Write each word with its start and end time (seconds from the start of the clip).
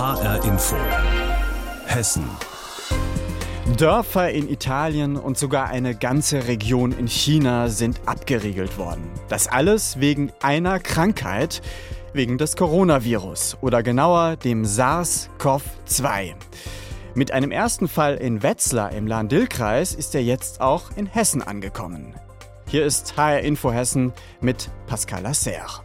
HR 0.00 0.42
Info. 0.46 0.76
Hessen. 1.84 2.24
Dörfer 3.76 4.30
in 4.30 4.48
Italien 4.48 5.18
und 5.18 5.36
sogar 5.36 5.68
eine 5.68 5.94
ganze 5.94 6.48
Region 6.48 6.92
in 6.92 7.06
China 7.06 7.68
sind 7.68 8.00
abgeriegelt 8.06 8.78
worden. 8.78 9.10
Das 9.28 9.46
alles 9.46 10.00
wegen 10.00 10.32
einer 10.40 10.78
Krankheit, 10.78 11.60
wegen 12.14 12.38
des 12.38 12.56
Coronavirus 12.56 13.58
oder 13.60 13.82
genauer 13.82 14.36
dem 14.36 14.64
SARS-CoV-2. 14.64 16.32
Mit 17.14 17.32
einem 17.32 17.50
ersten 17.50 17.86
Fall 17.86 18.16
in 18.16 18.42
Wetzlar 18.42 18.92
im 18.92 19.06
Lahn-Dill-Kreis 19.06 19.94
ist 19.94 20.14
er 20.14 20.22
jetzt 20.22 20.62
auch 20.62 20.84
in 20.96 21.04
Hessen 21.04 21.42
angekommen. 21.42 22.14
Hier 22.68 22.86
ist 22.86 23.18
HR 23.18 23.40
Info 23.40 23.70
Hessen 23.70 24.14
mit 24.40 24.70
Pascal 24.86 25.24
Lasserre. 25.24 25.82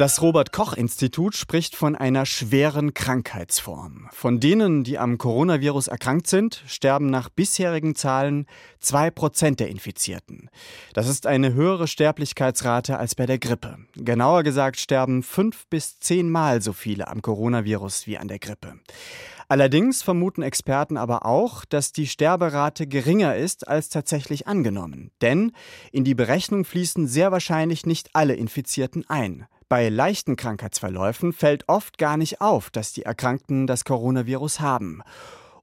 Das 0.00 0.22
Robert 0.22 0.50
Koch 0.50 0.72
Institut 0.72 1.36
spricht 1.36 1.76
von 1.76 1.94
einer 1.94 2.24
schweren 2.24 2.94
Krankheitsform. 2.94 4.08
Von 4.12 4.40
denen, 4.40 4.82
die 4.82 4.96
am 4.98 5.18
Coronavirus 5.18 5.88
erkrankt 5.88 6.26
sind, 6.26 6.64
sterben 6.66 7.10
nach 7.10 7.28
bisherigen 7.28 7.94
Zahlen 7.94 8.46
zwei 8.78 9.10
Prozent 9.10 9.60
der 9.60 9.68
Infizierten. 9.68 10.48
Das 10.94 11.06
ist 11.06 11.26
eine 11.26 11.52
höhere 11.52 11.86
Sterblichkeitsrate 11.86 12.96
als 12.96 13.14
bei 13.14 13.26
der 13.26 13.38
Grippe. 13.38 13.76
Genauer 13.94 14.42
gesagt 14.42 14.80
sterben 14.80 15.22
fünf 15.22 15.66
bis 15.66 16.00
zehnmal 16.00 16.62
so 16.62 16.72
viele 16.72 17.06
am 17.08 17.20
Coronavirus 17.20 18.06
wie 18.06 18.16
an 18.16 18.28
der 18.28 18.38
Grippe. 18.38 18.80
Allerdings 19.48 20.02
vermuten 20.02 20.40
Experten 20.40 20.96
aber 20.96 21.26
auch, 21.26 21.66
dass 21.66 21.92
die 21.92 22.06
Sterberate 22.06 22.86
geringer 22.86 23.36
ist 23.36 23.68
als 23.68 23.90
tatsächlich 23.90 24.46
angenommen. 24.46 25.10
Denn 25.20 25.52
in 25.92 26.04
die 26.04 26.14
Berechnung 26.14 26.64
fließen 26.64 27.06
sehr 27.06 27.32
wahrscheinlich 27.32 27.84
nicht 27.84 28.08
alle 28.14 28.32
Infizierten 28.32 29.04
ein. 29.10 29.46
Bei 29.70 29.88
leichten 29.88 30.34
Krankheitsverläufen 30.34 31.32
fällt 31.32 31.68
oft 31.68 31.96
gar 31.96 32.16
nicht 32.16 32.40
auf, 32.40 32.70
dass 32.70 32.92
die 32.92 33.04
Erkrankten 33.04 33.68
das 33.68 33.84
Coronavirus 33.84 34.58
haben. 34.58 35.00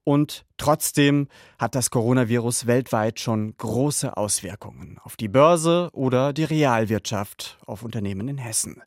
Und 0.05 0.45
trotzdem 0.55 1.27
hat 1.59 1.75
das 1.75 1.89
Coronavirus 1.89 2.67
weltweit 2.67 3.19
schon 3.19 3.57
große 3.57 4.15
Auswirkungen 4.15 4.97
auf 5.03 5.17
die 5.17 5.27
Börse 5.27 5.89
oder 5.91 6.31
die 6.31 6.45
Realwirtschaft, 6.45 7.57
auf 7.65 7.83
Unternehmen 7.83 8.29
in 8.29 8.37
Hessen. 8.37 8.81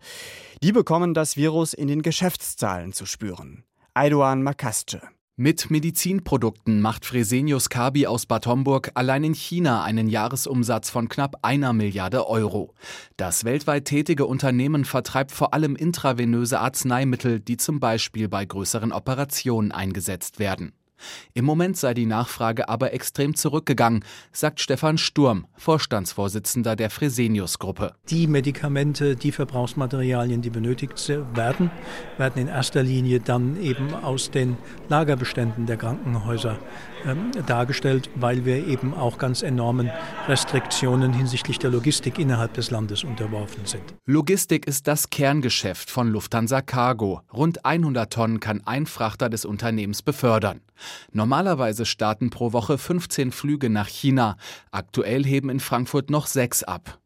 Die 0.62 0.72
bekommen 0.72 1.12
das 1.12 1.36
Virus 1.36 1.74
in 1.74 1.88
den 1.88 2.00
Geschäftszahlen 2.00 2.94
zu 2.94 3.04
spüren. 3.04 3.64
Eidoan 3.92 4.42
Makasce. 4.42 5.02
Mit 5.42 5.70
Medizinprodukten 5.70 6.82
macht 6.82 7.06
Fresenius 7.06 7.70
Kabi 7.70 8.06
aus 8.06 8.26
Bad 8.26 8.46
Homburg 8.46 8.90
allein 8.92 9.24
in 9.24 9.32
China 9.32 9.82
einen 9.82 10.06
Jahresumsatz 10.06 10.90
von 10.90 11.08
knapp 11.08 11.36
einer 11.40 11.72
Milliarde 11.72 12.28
Euro. 12.28 12.74
Das 13.16 13.44
weltweit 13.44 13.86
tätige 13.86 14.26
Unternehmen 14.26 14.84
vertreibt 14.84 15.32
vor 15.32 15.54
allem 15.54 15.76
intravenöse 15.76 16.60
Arzneimittel, 16.60 17.40
die 17.40 17.56
zum 17.56 17.80
Beispiel 17.80 18.28
bei 18.28 18.44
größeren 18.44 18.92
Operationen 18.92 19.72
eingesetzt 19.72 20.40
werden. 20.40 20.74
Im 21.34 21.44
Moment 21.44 21.76
sei 21.76 21.94
die 21.94 22.06
Nachfrage 22.06 22.68
aber 22.68 22.92
extrem 22.92 23.34
zurückgegangen, 23.34 24.04
sagt 24.32 24.60
Stefan 24.60 24.98
Sturm, 24.98 25.46
Vorstandsvorsitzender 25.56 26.76
der 26.76 26.90
Fresenius-Gruppe. 26.90 27.94
Die 28.08 28.26
Medikamente, 28.26 29.16
die 29.16 29.32
Verbrauchsmaterialien, 29.32 30.42
die 30.42 30.50
benötigt 30.50 31.08
werden, 31.08 31.70
werden 32.18 32.42
in 32.42 32.48
erster 32.48 32.82
Linie 32.82 33.20
dann 33.20 33.60
eben 33.60 33.94
aus 33.94 34.30
den 34.30 34.56
Lagerbeständen 34.88 35.66
der 35.66 35.76
Krankenhäuser 35.76 36.58
ähm, 37.06 37.30
dargestellt, 37.46 38.10
weil 38.14 38.44
wir 38.44 38.66
eben 38.66 38.94
auch 38.94 39.18
ganz 39.18 39.42
enormen 39.42 39.90
Restriktionen 40.28 41.12
hinsichtlich 41.12 41.58
der 41.58 41.70
Logistik 41.70 42.18
innerhalb 42.18 42.54
des 42.54 42.70
Landes 42.70 43.04
unterworfen 43.04 43.64
sind. 43.66 43.82
Logistik 44.06 44.66
ist 44.66 44.86
das 44.86 45.10
Kerngeschäft 45.10 45.90
von 45.90 46.08
Lufthansa 46.08 46.62
Cargo. 46.62 47.22
Rund 47.32 47.64
100 47.64 48.12
Tonnen 48.12 48.40
kann 48.40 48.62
ein 48.64 48.86
Frachter 48.86 49.28
des 49.28 49.44
Unternehmens 49.44 50.02
befördern. 50.02 50.60
Normalerweise 51.12 51.86
starten 51.86 52.30
pro 52.30 52.52
Woche 52.52 52.78
15 52.78 53.32
Flüge 53.32 53.70
nach 53.70 53.88
China. 53.88 54.36
Aktuell 54.70 55.24
heben 55.24 55.50
in 55.50 55.60
Frankfurt 55.60 56.10
noch 56.10 56.26
sechs 56.26 56.62
ab. 56.62 56.99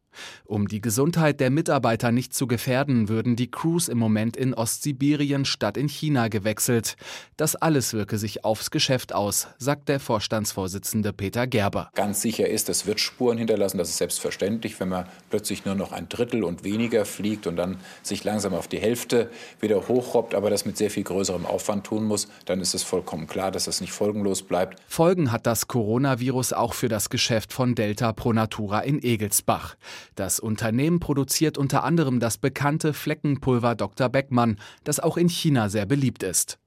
Um 0.45 0.67
die 0.67 0.81
Gesundheit 0.81 1.39
der 1.39 1.49
Mitarbeiter 1.49 2.11
nicht 2.11 2.33
zu 2.33 2.47
gefährden, 2.47 3.09
würden 3.09 3.35
die 3.35 3.49
Crews 3.49 3.87
im 3.87 3.97
Moment 3.97 4.37
in 4.37 4.53
Ostsibirien 4.53 5.45
statt 5.45 5.77
in 5.77 5.87
China 5.87 6.27
gewechselt. 6.27 6.95
Das 7.37 7.55
alles 7.55 7.93
wirke 7.93 8.17
sich 8.17 8.43
aufs 8.45 8.71
Geschäft 8.71 9.13
aus, 9.13 9.47
sagt 9.57 9.89
der 9.89 9.99
Vorstandsvorsitzende 9.99 11.13
Peter 11.13 11.47
Gerber. 11.47 11.89
Ganz 11.95 12.21
sicher 12.21 12.47
ist, 12.47 12.69
es 12.69 12.85
wird 12.85 12.99
Spuren 12.99 13.37
hinterlassen. 13.37 13.77
Das 13.77 13.89
ist 13.89 13.97
selbstverständlich, 13.97 14.79
wenn 14.79 14.89
man 14.89 15.05
plötzlich 15.29 15.65
nur 15.65 15.75
noch 15.75 15.91
ein 15.91 16.09
Drittel 16.09 16.43
und 16.43 16.63
weniger 16.63 17.05
fliegt 17.05 17.47
und 17.47 17.55
dann 17.55 17.77
sich 18.03 18.23
langsam 18.23 18.53
auf 18.53 18.67
die 18.67 18.79
Hälfte 18.79 19.29
wieder 19.59 19.87
hochrobbt, 19.87 20.35
aber 20.35 20.49
das 20.49 20.65
mit 20.65 20.77
sehr 20.77 20.89
viel 20.89 21.03
größerem 21.03 21.45
Aufwand 21.45 21.85
tun 21.85 22.03
muss, 22.03 22.27
dann 22.45 22.59
ist 22.59 22.73
es 22.73 22.83
vollkommen 22.83 23.27
klar, 23.27 23.51
dass 23.51 23.65
das 23.65 23.81
nicht 23.81 23.93
folgenlos 23.93 24.43
bleibt. 24.43 24.81
Folgen 24.87 25.31
hat 25.31 25.45
das 25.45 25.67
Coronavirus 25.67 26.53
auch 26.53 26.73
für 26.73 26.89
das 26.89 27.09
Geschäft 27.09 27.53
von 27.53 27.75
Delta 27.75 28.13
Pro 28.13 28.33
Natura 28.33 28.79
in 28.81 29.01
Egelsbach. 29.01 29.75
Das 30.15 30.39
Unternehmen 30.39 30.99
produziert 30.99 31.57
unter 31.57 31.83
anderem 31.83 32.19
das 32.19 32.37
bekannte 32.37 32.93
Fleckenpulver 32.93 33.75
Dr. 33.75 34.09
Beckmann, 34.09 34.57
das 34.83 34.99
auch 34.99 35.17
in 35.17 35.29
China 35.29 35.69
sehr 35.69 35.85
beliebt 35.85 36.23
ist. 36.23 36.59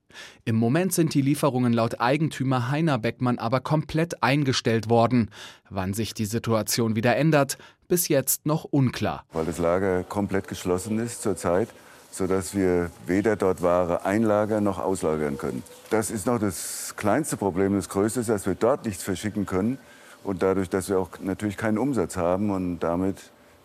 Im 0.45 0.57
Moment 0.57 0.93
sind 0.93 1.15
die 1.15 1.23
Lieferungen 1.23 1.73
laut 1.73 2.01
Eigentümer 2.01 2.71
Heiner 2.71 2.99
Beckmann 2.99 3.39
aber 3.39 3.61
komplett 3.61 4.23
eingestellt 4.23 4.89
worden. 4.89 5.31
Wann 5.69 5.95
sich 5.95 6.15
die 6.15 6.25
Situation 6.25 6.97
wieder 6.97 7.17
ändert, 7.17 7.59
bis 7.89 8.09
jetzt 8.09 8.47
noch 8.47 8.65
unklar. 8.65 9.25
Weil 9.33 9.45
das 9.45 9.59
Lager 9.59 10.03
komplett 10.05 10.49
geschlossen 10.49 10.99
ist 10.99 11.23
zurzeit, 11.23 11.69
sodass 12.11 12.55
wir 12.55 12.91
weder 13.07 13.37
dort 13.37 13.63
Ware 13.63 14.05
einlagern 14.05 14.65
noch 14.65 14.79
auslagern 14.79 15.39
können. 15.39 15.63
Das 15.91 16.11
ist 16.11 16.27
noch 16.27 16.39
das 16.39 16.95
kleinste 16.97 17.37
Problem. 17.37 17.75
Das 17.75 17.89
größte 17.89 18.21
ist, 18.21 18.29
dass 18.29 18.47
wir 18.47 18.55
dort 18.55 18.87
nichts 18.87 19.03
verschicken 19.03 19.47
können 19.47 19.79
und 20.25 20.43
dadurch, 20.43 20.69
dass 20.69 20.89
wir 20.89 20.99
auch 20.99 21.11
natürlich 21.21 21.57
keinen 21.57 21.79
Umsatz 21.79 22.17
haben 22.17 22.51
und 22.51 22.81
damit 22.81 23.17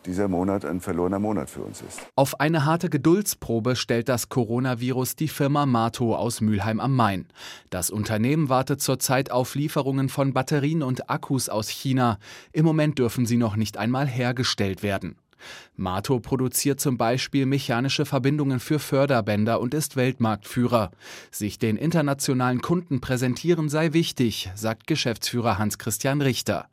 dieser 0.06 0.28
Monat 0.28 0.66
ein 0.66 0.82
verlorener 0.82 1.20
Monat 1.20 1.50
für 1.50 1.62
uns 1.62 1.82
ist. 1.82 2.00
Auf 2.16 2.40
eine 2.40 2.66
harte 2.66 2.90
Geduldsprobe 2.90 3.76
stellt 3.76 4.10
das 4.10 4.30
Coronavirus 4.30 5.16
die 5.16 5.28
Firma 5.28 5.66
Mato 5.66 6.16
aus 6.16 6.42
Mülheim 6.42 6.80
am 6.80 6.96
Main. 6.96 7.28
Das 7.70 7.90
Unternehmen 7.90 8.50
wartet 8.50 8.82
zurzeit 8.82 9.32
auf 9.32 9.56
Lieferungen 9.56 10.10
von 10.10 10.34
Batterien 10.34 10.84
und 10.84 11.10
Akkus 11.10 11.50
aus 11.50 11.70
China. 11.70 12.18
Im 12.52 12.66
Moment 12.66 13.00
dürfen 13.00 13.26
sie 13.26 13.38
noch 13.38 13.56
nicht 13.56 13.78
einmal 13.78 14.08
hergestellt 14.08 14.84
werden. 14.84 15.16
Mato 15.76 16.20
produziert 16.20 16.80
zum 16.80 16.98
Beispiel 16.98 17.46
mechanische 17.46 18.06
Verbindungen 18.06 18.60
für 18.60 18.80
Förderbänder 18.80 19.60
und 19.60 19.74
ist 19.74 19.96
Weltmarktführer. 19.96 20.92
Sich 21.32 21.58
den 21.58 21.78
internationalen 21.78 22.62
Kunden 22.62 23.02
präsentieren 23.02 23.70
sei 23.70 23.94
wichtig, 23.94 24.52
sagt 24.56 24.88
Geschäftsführer 24.88 25.58
Hans-Christian 25.58 26.22
Richter. 26.22 26.68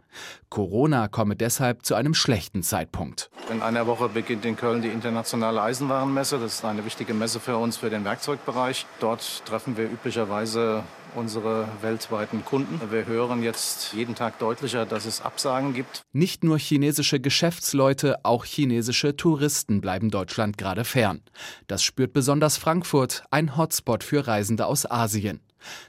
Corona 0.49 1.09
komme 1.09 1.37
deshalb 1.37 1.85
zu 1.85 1.95
einem 1.95 2.15
schlechten 2.15 2.63
Zeitpunkt. 2.63 3.31
In 3.51 3.63
einer 3.63 3.87
Woche 3.87 4.09
beginnt 4.09 4.45
in 4.45 4.57
Köln 4.57 4.83
die 4.83 4.89
internationale 4.89 5.63
Eisenwarenmesse. 5.63 6.39
Das 6.39 6.55
ist 6.55 6.65
eine 6.65 6.85
wichtige 6.85 7.15
Messe 7.15 7.41
für 7.41 7.57
uns 7.57 7.77
für 7.77 7.91
den 7.91 8.05
Werkzeugbereich. 8.05 8.87
Dort 8.99 9.45
treffen 9.47 9.77
wir 9.77 9.85
üblicherweise 9.85 10.83
unsere 11.15 11.69
weltweiten 11.81 12.45
Kunden. 12.45 12.81
Wir 12.91 13.07
hören 13.07 13.43
jetzt 13.43 13.93
jeden 13.93 14.15
Tag 14.15 14.39
deutlicher, 14.39 14.87
dass 14.87 15.05
es 15.05 15.21
Absagen 15.21 15.75
gibt. 15.75 16.03
Nicht 16.13 16.45
nur 16.45 16.59
chinesische 16.59 17.21
Geschäftsleute, 17.21 18.25
auch 18.25 18.45
chinesische 18.45 19.17
Touristen 19.17 19.81
bleiben 19.81 20.11
Deutschland 20.11 20.59
gerade 20.59 20.85
fern. 20.85 21.23
Das 21.67 21.83
spürt 21.83 22.13
besonders 22.13 22.57
Frankfurt, 22.57 23.25
ein 23.31 23.57
Hotspot 23.57 24.05
für 24.05 24.27
Reisende 24.27 24.67
aus 24.67 24.91
Asien. 24.91 25.41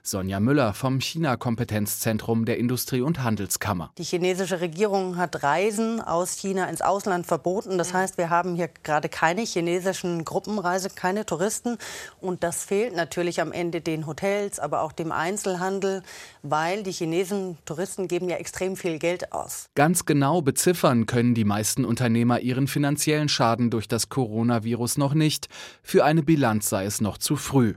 Sonja 0.03 0.39
Müller 0.39 0.73
vom 0.73 0.99
China-Kompetenzzentrum 0.99 2.45
der 2.45 2.57
Industrie- 2.57 3.01
und 3.01 3.23
Handelskammer. 3.23 3.91
Die 3.97 4.03
chinesische 4.03 4.61
Regierung 4.61 5.17
hat 5.17 5.43
Reisen 5.43 6.01
aus 6.01 6.37
China 6.37 6.69
ins 6.69 6.81
Ausland 6.81 7.25
verboten. 7.25 7.77
Das 7.77 7.93
heißt, 7.93 8.17
wir 8.17 8.29
haben 8.29 8.55
hier 8.55 8.69
gerade 8.83 9.09
keine 9.09 9.41
chinesischen 9.41 10.25
Gruppenreise, 10.25 10.89
keine 10.89 11.25
Touristen. 11.25 11.77
Und 12.19 12.43
das 12.43 12.63
fehlt 12.63 12.95
natürlich 12.95 13.41
am 13.41 13.51
Ende 13.51 13.81
den 13.81 14.07
Hotels, 14.07 14.59
aber 14.59 14.81
auch 14.81 14.91
dem 14.91 15.11
Einzelhandel, 15.11 16.03
weil 16.43 16.83
die 16.83 16.91
Chinesen 16.91 17.57
Touristen 17.65 18.07
geben 18.07 18.29
ja 18.29 18.37
extrem 18.37 18.75
viel 18.75 18.99
Geld 18.99 19.31
aus. 19.33 19.69
Ganz 19.75 20.05
genau 20.05 20.41
beziffern 20.41 21.05
können 21.05 21.33
die 21.33 21.45
meisten 21.45 21.85
Unternehmer 21.85 22.39
ihren 22.39 22.67
finanziellen 22.67 23.29
Schaden 23.29 23.69
durch 23.69 23.87
das 23.87 24.09
Coronavirus 24.09 24.97
noch 24.97 25.13
nicht. 25.13 25.47
Für 25.83 26.05
eine 26.05 26.23
Bilanz 26.23 26.69
sei 26.69 26.85
es 26.85 27.01
noch 27.01 27.17
zu 27.17 27.35
früh. 27.35 27.75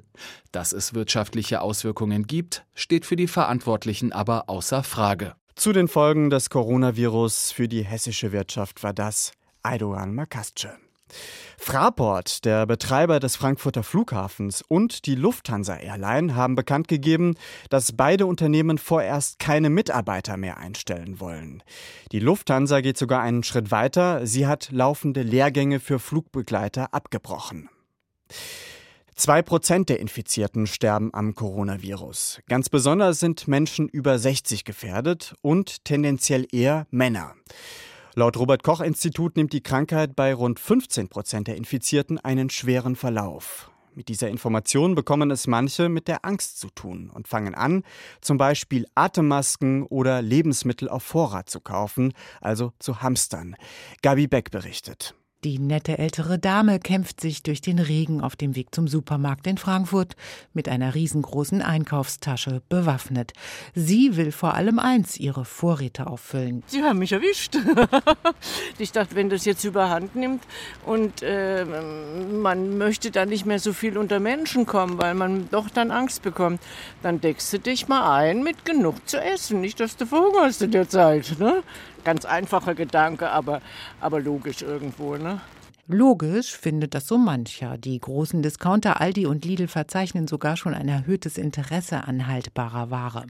Dass 0.54 0.72
es 0.72 0.94
wirtschaftliche 0.94 1.60
Auswirkungen 1.62 2.28
gibt, 2.28 2.64
steht 2.74 3.06
für 3.06 3.16
die 3.16 3.26
Verantwortlichen 3.26 4.12
aber 4.12 4.48
außer 4.48 4.84
Frage. 4.84 5.34
Zu 5.56 5.72
den 5.72 5.88
Folgen 5.88 6.30
des 6.30 6.48
Coronavirus 6.48 7.50
für 7.50 7.66
die 7.66 7.84
hessische 7.84 8.30
Wirtschaft 8.30 8.84
war 8.84 8.92
das 8.92 9.32
Aydogan 9.64 10.14
Makasce. 10.14 10.78
Fraport, 11.58 12.44
der 12.44 12.66
Betreiber 12.66 13.18
des 13.18 13.34
Frankfurter 13.34 13.82
Flughafens 13.82 14.62
und 14.62 15.06
die 15.06 15.16
Lufthansa 15.16 15.74
Airline 15.74 16.36
haben 16.36 16.54
bekannt 16.54 16.86
gegeben, 16.86 17.34
dass 17.68 17.90
beide 17.96 18.26
Unternehmen 18.26 18.78
vorerst 18.78 19.40
keine 19.40 19.70
Mitarbeiter 19.70 20.36
mehr 20.36 20.58
einstellen 20.58 21.18
wollen. 21.18 21.64
Die 22.12 22.20
Lufthansa 22.20 22.80
geht 22.80 22.96
sogar 22.96 23.22
einen 23.22 23.42
Schritt 23.42 23.72
weiter. 23.72 24.24
Sie 24.24 24.46
hat 24.46 24.68
laufende 24.70 25.22
Lehrgänge 25.22 25.80
für 25.80 25.98
Flugbegleiter 25.98 26.94
abgebrochen. 26.94 27.68
Zwei 29.16 29.42
Prozent 29.42 29.88
der 29.90 30.00
Infizierten 30.00 30.66
sterben 30.66 31.10
am 31.14 31.36
Coronavirus. 31.36 32.40
Ganz 32.48 32.68
besonders 32.68 33.20
sind 33.20 33.46
Menschen 33.46 33.88
über 33.88 34.18
60 34.18 34.64
gefährdet 34.64 35.34
und 35.40 35.84
tendenziell 35.84 36.48
eher 36.50 36.88
Männer. 36.90 37.34
Laut 38.16 38.36
Robert 38.36 38.64
Koch 38.64 38.80
Institut 38.80 39.36
nimmt 39.36 39.52
die 39.52 39.62
Krankheit 39.62 40.16
bei 40.16 40.34
rund 40.34 40.58
15 40.58 41.08
Prozent 41.08 41.46
der 41.46 41.56
Infizierten 41.56 42.18
einen 42.18 42.50
schweren 42.50 42.96
Verlauf. 42.96 43.70
Mit 43.94 44.08
dieser 44.08 44.28
Information 44.28 44.96
bekommen 44.96 45.30
es 45.30 45.46
manche 45.46 45.88
mit 45.88 46.08
der 46.08 46.24
Angst 46.24 46.58
zu 46.58 46.68
tun 46.70 47.08
und 47.14 47.28
fangen 47.28 47.54
an, 47.54 47.84
zum 48.20 48.36
Beispiel 48.36 48.86
Atemmasken 48.96 49.84
oder 49.84 50.22
Lebensmittel 50.22 50.88
auf 50.88 51.04
Vorrat 51.04 51.48
zu 51.48 51.60
kaufen, 51.60 52.12
also 52.40 52.72
zu 52.80 53.00
hamstern. 53.00 53.54
Gabi 54.02 54.26
Beck 54.26 54.50
berichtet. 54.50 55.14
Die 55.44 55.58
nette 55.58 55.98
ältere 55.98 56.38
Dame 56.38 56.80
kämpft 56.80 57.20
sich 57.20 57.42
durch 57.42 57.60
den 57.60 57.78
Regen 57.78 58.22
auf 58.22 58.34
dem 58.34 58.56
Weg 58.56 58.74
zum 58.74 58.88
Supermarkt 58.88 59.46
in 59.46 59.58
Frankfurt 59.58 60.16
mit 60.54 60.70
einer 60.70 60.94
riesengroßen 60.94 61.60
Einkaufstasche 61.60 62.62
bewaffnet. 62.70 63.34
Sie 63.74 64.16
will 64.16 64.32
vor 64.32 64.54
allem 64.54 64.78
eins, 64.78 65.18
ihre 65.18 65.44
Vorräte 65.44 66.06
auffüllen. 66.06 66.62
Sie 66.66 66.82
haben 66.82 66.98
mich 66.98 67.12
erwischt. 67.12 67.58
ich 68.78 68.90
dachte, 68.92 69.16
wenn 69.16 69.28
das 69.28 69.44
jetzt 69.44 69.64
überhand 69.64 70.16
nimmt 70.16 70.42
und 70.86 71.22
äh, 71.22 71.66
man 71.66 72.78
möchte 72.78 73.10
dann 73.10 73.28
nicht 73.28 73.44
mehr 73.44 73.58
so 73.58 73.74
viel 73.74 73.98
unter 73.98 74.20
Menschen 74.20 74.64
kommen, 74.64 74.96
weil 74.96 75.14
man 75.14 75.50
doch 75.50 75.68
dann 75.68 75.90
Angst 75.90 76.22
bekommt, 76.22 76.62
dann 77.02 77.20
deckst 77.20 77.52
du 77.52 77.58
dich 77.58 77.86
mal 77.86 78.16
ein 78.16 78.42
mit 78.44 78.64
genug 78.64 79.06
zu 79.06 79.20
essen. 79.20 79.60
Nicht, 79.60 79.78
dass 79.78 79.98
du 79.98 80.06
verhungerst 80.06 80.62
in 80.62 80.70
der 80.70 80.88
Zeit. 80.88 81.38
Ne? 81.38 81.62
Ganz 82.04 82.24
einfacher 82.24 82.74
Gedanke, 82.74 83.30
aber, 83.30 83.60
aber 84.00 84.20
logisch 84.20 84.62
irgendwo. 84.62 85.16
Ne? 85.16 85.40
Logisch 85.86 86.56
findet 86.56 86.94
das 86.94 87.06
so 87.06 87.18
mancher. 87.18 87.76
Die 87.76 87.98
großen 87.98 88.40
Discounter 88.40 89.02
Aldi 89.02 89.26
und 89.26 89.44
Lidl 89.44 89.68
verzeichnen 89.68 90.26
sogar 90.26 90.56
schon 90.56 90.72
ein 90.72 90.88
erhöhtes 90.88 91.36
Interesse 91.36 92.04
an 92.04 92.26
haltbarer 92.26 92.90
Ware. 92.90 93.26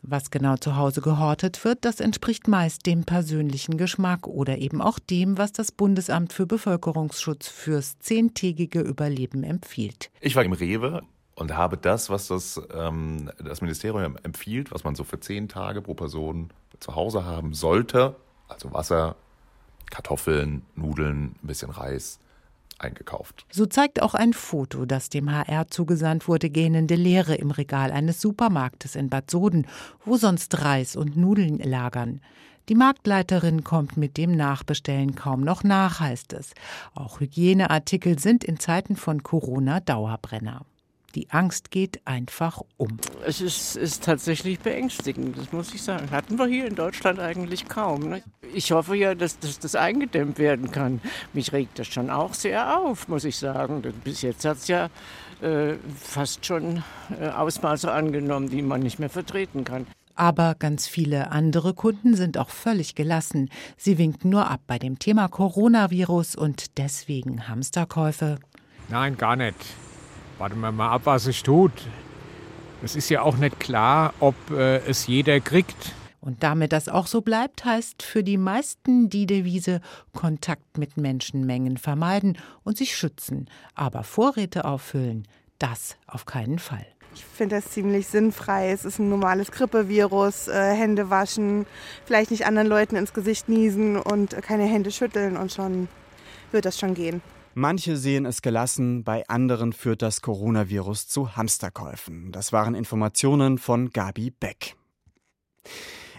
Was 0.00 0.30
genau 0.30 0.56
zu 0.56 0.76
Hause 0.76 1.00
gehortet 1.00 1.64
wird, 1.64 1.84
das 1.84 1.98
entspricht 1.98 2.46
meist 2.46 2.86
dem 2.86 3.02
persönlichen 3.02 3.76
Geschmack 3.76 4.28
oder 4.28 4.58
eben 4.58 4.80
auch 4.80 5.00
dem, 5.00 5.36
was 5.36 5.50
das 5.52 5.72
Bundesamt 5.72 6.32
für 6.32 6.46
Bevölkerungsschutz 6.46 7.48
fürs 7.48 7.98
zehntägige 7.98 8.80
Überleben 8.80 9.42
empfiehlt. 9.42 10.10
Ich 10.20 10.36
war 10.36 10.44
im 10.44 10.52
Rewe 10.52 11.02
und 11.40 11.56
habe 11.56 11.78
das, 11.78 12.10
was 12.10 12.28
das, 12.28 12.60
ähm, 12.74 13.30
das 13.42 13.62
Ministerium 13.62 14.18
empfiehlt, 14.22 14.72
was 14.72 14.84
man 14.84 14.94
so 14.94 15.04
für 15.04 15.20
zehn 15.20 15.48
Tage 15.48 15.80
pro 15.80 15.94
Person 15.94 16.50
zu 16.80 16.94
Hause 16.94 17.24
haben 17.24 17.54
sollte, 17.54 18.14
also 18.48 18.74
Wasser, 18.74 19.16
Kartoffeln, 19.90 20.66
Nudeln, 20.76 21.34
ein 21.42 21.46
bisschen 21.46 21.70
Reis, 21.70 22.18
eingekauft. 22.78 23.46
So 23.50 23.64
zeigt 23.64 24.02
auch 24.02 24.12
ein 24.12 24.34
Foto, 24.34 24.84
das 24.84 25.08
dem 25.08 25.32
HR 25.32 25.68
zugesandt 25.68 26.28
wurde, 26.28 26.50
gähnende 26.50 26.94
Leere 26.94 27.36
im 27.36 27.50
Regal 27.50 27.90
eines 27.90 28.20
Supermarktes 28.20 28.94
in 28.94 29.08
Bad 29.08 29.30
Soden, 29.30 29.66
wo 30.04 30.18
sonst 30.18 30.62
Reis 30.62 30.94
und 30.94 31.16
Nudeln 31.16 31.58
lagern. 31.58 32.20
Die 32.68 32.74
Marktleiterin 32.74 33.64
kommt 33.64 33.96
mit 33.96 34.18
dem 34.18 34.32
Nachbestellen 34.32 35.14
kaum 35.14 35.40
noch 35.40 35.64
nach, 35.64 36.00
heißt 36.00 36.34
es. 36.34 36.52
Auch 36.94 37.18
Hygieneartikel 37.18 38.18
sind 38.18 38.44
in 38.44 38.60
Zeiten 38.60 38.94
von 38.94 39.22
Corona 39.22 39.80
Dauerbrenner. 39.80 40.66
Die 41.14 41.28
Angst 41.30 41.72
geht 41.72 42.00
einfach 42.04 42.60
um. 42.76 42.98
Es 43.26 43.40
ist, 43.40 43.76
ist, 43.76 44.04
tatsächlich 44.04 44.60
beängstigend, 44.60 45.36
das 45.36 45.52
muss 45.52 45.74
ich 45.74 45.82
sagen. 45.82 46.10
Hatten 46.12 46.38
wir 46.38 46.46
hier 46.46 46.66
in 46.66 46.76
Deutschland 46.76 47.18
eigentlich 47.18 47.68
kaum. 47.68 48.10
Ne? 48.10 48.22
Ich 48.54 48.70
hoffe 48.70 48.94
ja, 48.94 49.16
dass, 49.16 49.38
dass, 49.40 49.58
das 49.58 49.74
eingedämmt 49.74 50.38
werden 50.38 50.70
kann. 50.70 51.00
Mich 51.32 51.52
regt 51.52 51.80
das 51.80 51.88
schon 51.88 52.10
auch 52.10 52.34
sehr 52.34 52.78
auf, 52.78 53.08
muss 53.08 53.24
ich 53.24 53.36
sagen. 53.36 53.82
Bis 54.04 54.22
jetzt 54.22 54.44
hat 54.44 54.58
es 54.58 54.68
ja 54.68 54.88
äh, 55.40 55.74
fast 55.98 56.46
schon 56.46 56.84
äh, 57.20 57.28
Ausmaße 57.28 57.90
angenommen, 57.90 58.48
die 58.48 58.62
man 58.62 58.80
nicht 58.80 59.00
mehr 59.00 59.10
vertreten 59.10 59.64
kann. 59.64 59.86
Aber 60.14 60.54
ganz 60.54 60.86
viele 60.86 61.32
andere 61.32 61.74
Kunden 61.74 62.14
sind 62.14 62.38
auch 62.38 62.50
völlig 62.50 62.94
gelassen. 62.94 63.48
Sie 63.76 63.98
winken 63.98 64.30
nur 64.30 64.48
ab 64.48 64.60
bei 64.68 64.78
dem 64.78 64.98
Thema 65.00 65.26
Coronavirus 65.28 66.36
und 66.36 66.78
deswegen 66.78 67.48
Hamsterkäufe. 67.48 68.38
Nein, 68.90 69.16
gar 69.16 69.34
nicht 69.34 69.56
warten 70.40 70.60
wir 70.60 70.72
mal 70.72 70.90
ab, 70.90 71.02
was 71.04 71.26
es 71.26 71.42
tut. 71.42 71.72
Es 72.82 72.96
ist 72.96 73.10
ja 73.10 73.20
auch 73.20 73.36
nicht 73.36 73.60
klar, 73.60 74.14
ob 74.20 74.34
äh, 74.50 74.78
es 74.78 75.06
jeder 75.06 75.38
kriegt. 75.38 75.94
Und 76.22 76.42
damit 76.42 76.72
das 76.72 76.88
auch 76.88 77.06
so 77.06 77.20
bleibt, 77.20 77.66
heißt 77.66 78.02
für 78.02 78.24
die 78.24 78.38
meisten 78.38 79.10
die 79.10 79.26
Devise 79.26 79.82
Kontakt 80.14 80.78
mit 80.78 80.96
Menschenmengen 80.96 81.76
vermeiden 81.76 82.38
und 82.62 82.78
sich 82.78 82.96
schützen. 82.96 83.50
Aber 83.74 84.02
Vorräte 84.02 84.64
auffüllen, 84.64 85.28
das 85.58 85.96
auf 86.06 86.24
keinen 86.24 86.58
Fall. 86.58 86.86
Ich 87.14 87.24
finde 87.24 87.56
das 87.56 87.72
ziemlich 87.72 88.06
sinnfrei. 88.06 88.70
Es 88.70 88.86
ist 88.86 88.98
ein 88.98 89.10
normales 89.10 89.50
Grippevirus. 89.50 90.48
Äh, 90.48 90.72
Hände 90.74 91.10
waschen, 91.10 91.66
vielleicht 92.06 92.30
nicht 92.30 92.46
anderen 92.46 92.68
Leuten 92.68 92.96
ins 92.96 93.12
Gesicht 93.12 93.50
niesen 93.50 93.98
und 93.98 94.30
keine 94.42 94.64
Hände 94.64 94.90
schütteln 94.90 95.36
und 95.36 95.52
schon 95.52 95.88
wird 96.50 96.64
das 96.64 96.78
schon 96.78 96.94
gehen. 96.94 97.20
Manche 97.54 97.96
sehen 97.96 98.26
es 98.26 98.42
gelassen, 98.42 99.02
bei 99.02 99.26
anderen 99.28 99.72
führt 99.72 100.02
das 100.02 100.22
Coronavirus 100.22 101.08
zu 101.08 101.36
Hamsterkäufen. 101.36 102.30
Das 102.32 102.52
waren 102.52 102.74
Informationen 102.74 103.58
von 103.58 103.90
Gabi 103.90 104.30
Beck. 104.30 104.76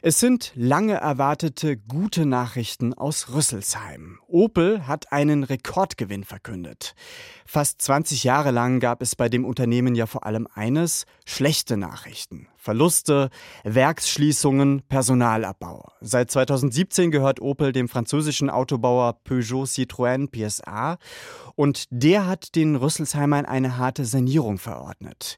Es 0.03 0.19
sind 0.19 0.51
lange 0.55 0.95
erwartete 0.95 1.77
gute 1.77 2.25
Nachrichten 2.25 2.95
aus 2.95 3.33
Rüsselsheim. 3.33 4.17
Opel 4.27 4.87
hat 4.87 5.11
einen 5.11 5.43
Rekordgewinn 5.43 6.23
verkündet. 6.23 6.95
Fast 7.45 7.83
20 7.83 8.23
Jahre 8.23 8.49
lang 8.49 8.79
gab 8.79 9.03
es 9.03 9.15
bei 9.15 9.29
dem 9.29 9.45
Unternehmen 9.45 9.93
ja 9.93 10.07
vor 10.07 10.25
allem 10.25 10.47
eines, 10.55 11.05
schlechte 11.25 11.77
Nachrichten. 11.77 12.47
Verluste, 12.61 13.31
Werksschließungen, 13.63 14.83
Personalabbau. 14.87 15.91
Seit 15.99 16.29
2017 16.29 17.09
gehört 17.09 17.41
Opel 17.41 17.71
dem 17.71 17.89
französischen 17.89 18.51
Autobauer 18.51 19.13
Peugeot 19.23 19.63
Citroën 19.63 20.29
PSA 20.29 20.99
und 21.55 21.85
der 21.89 22.27
hat 22.27 22.53
den 22.53 22.75
Rüsselsheimern 22.75 23.45
eine 23.45 23.77
harte 23.77 24.05
Sanierung 24.05 24.59
verordnet. 24.59 25.37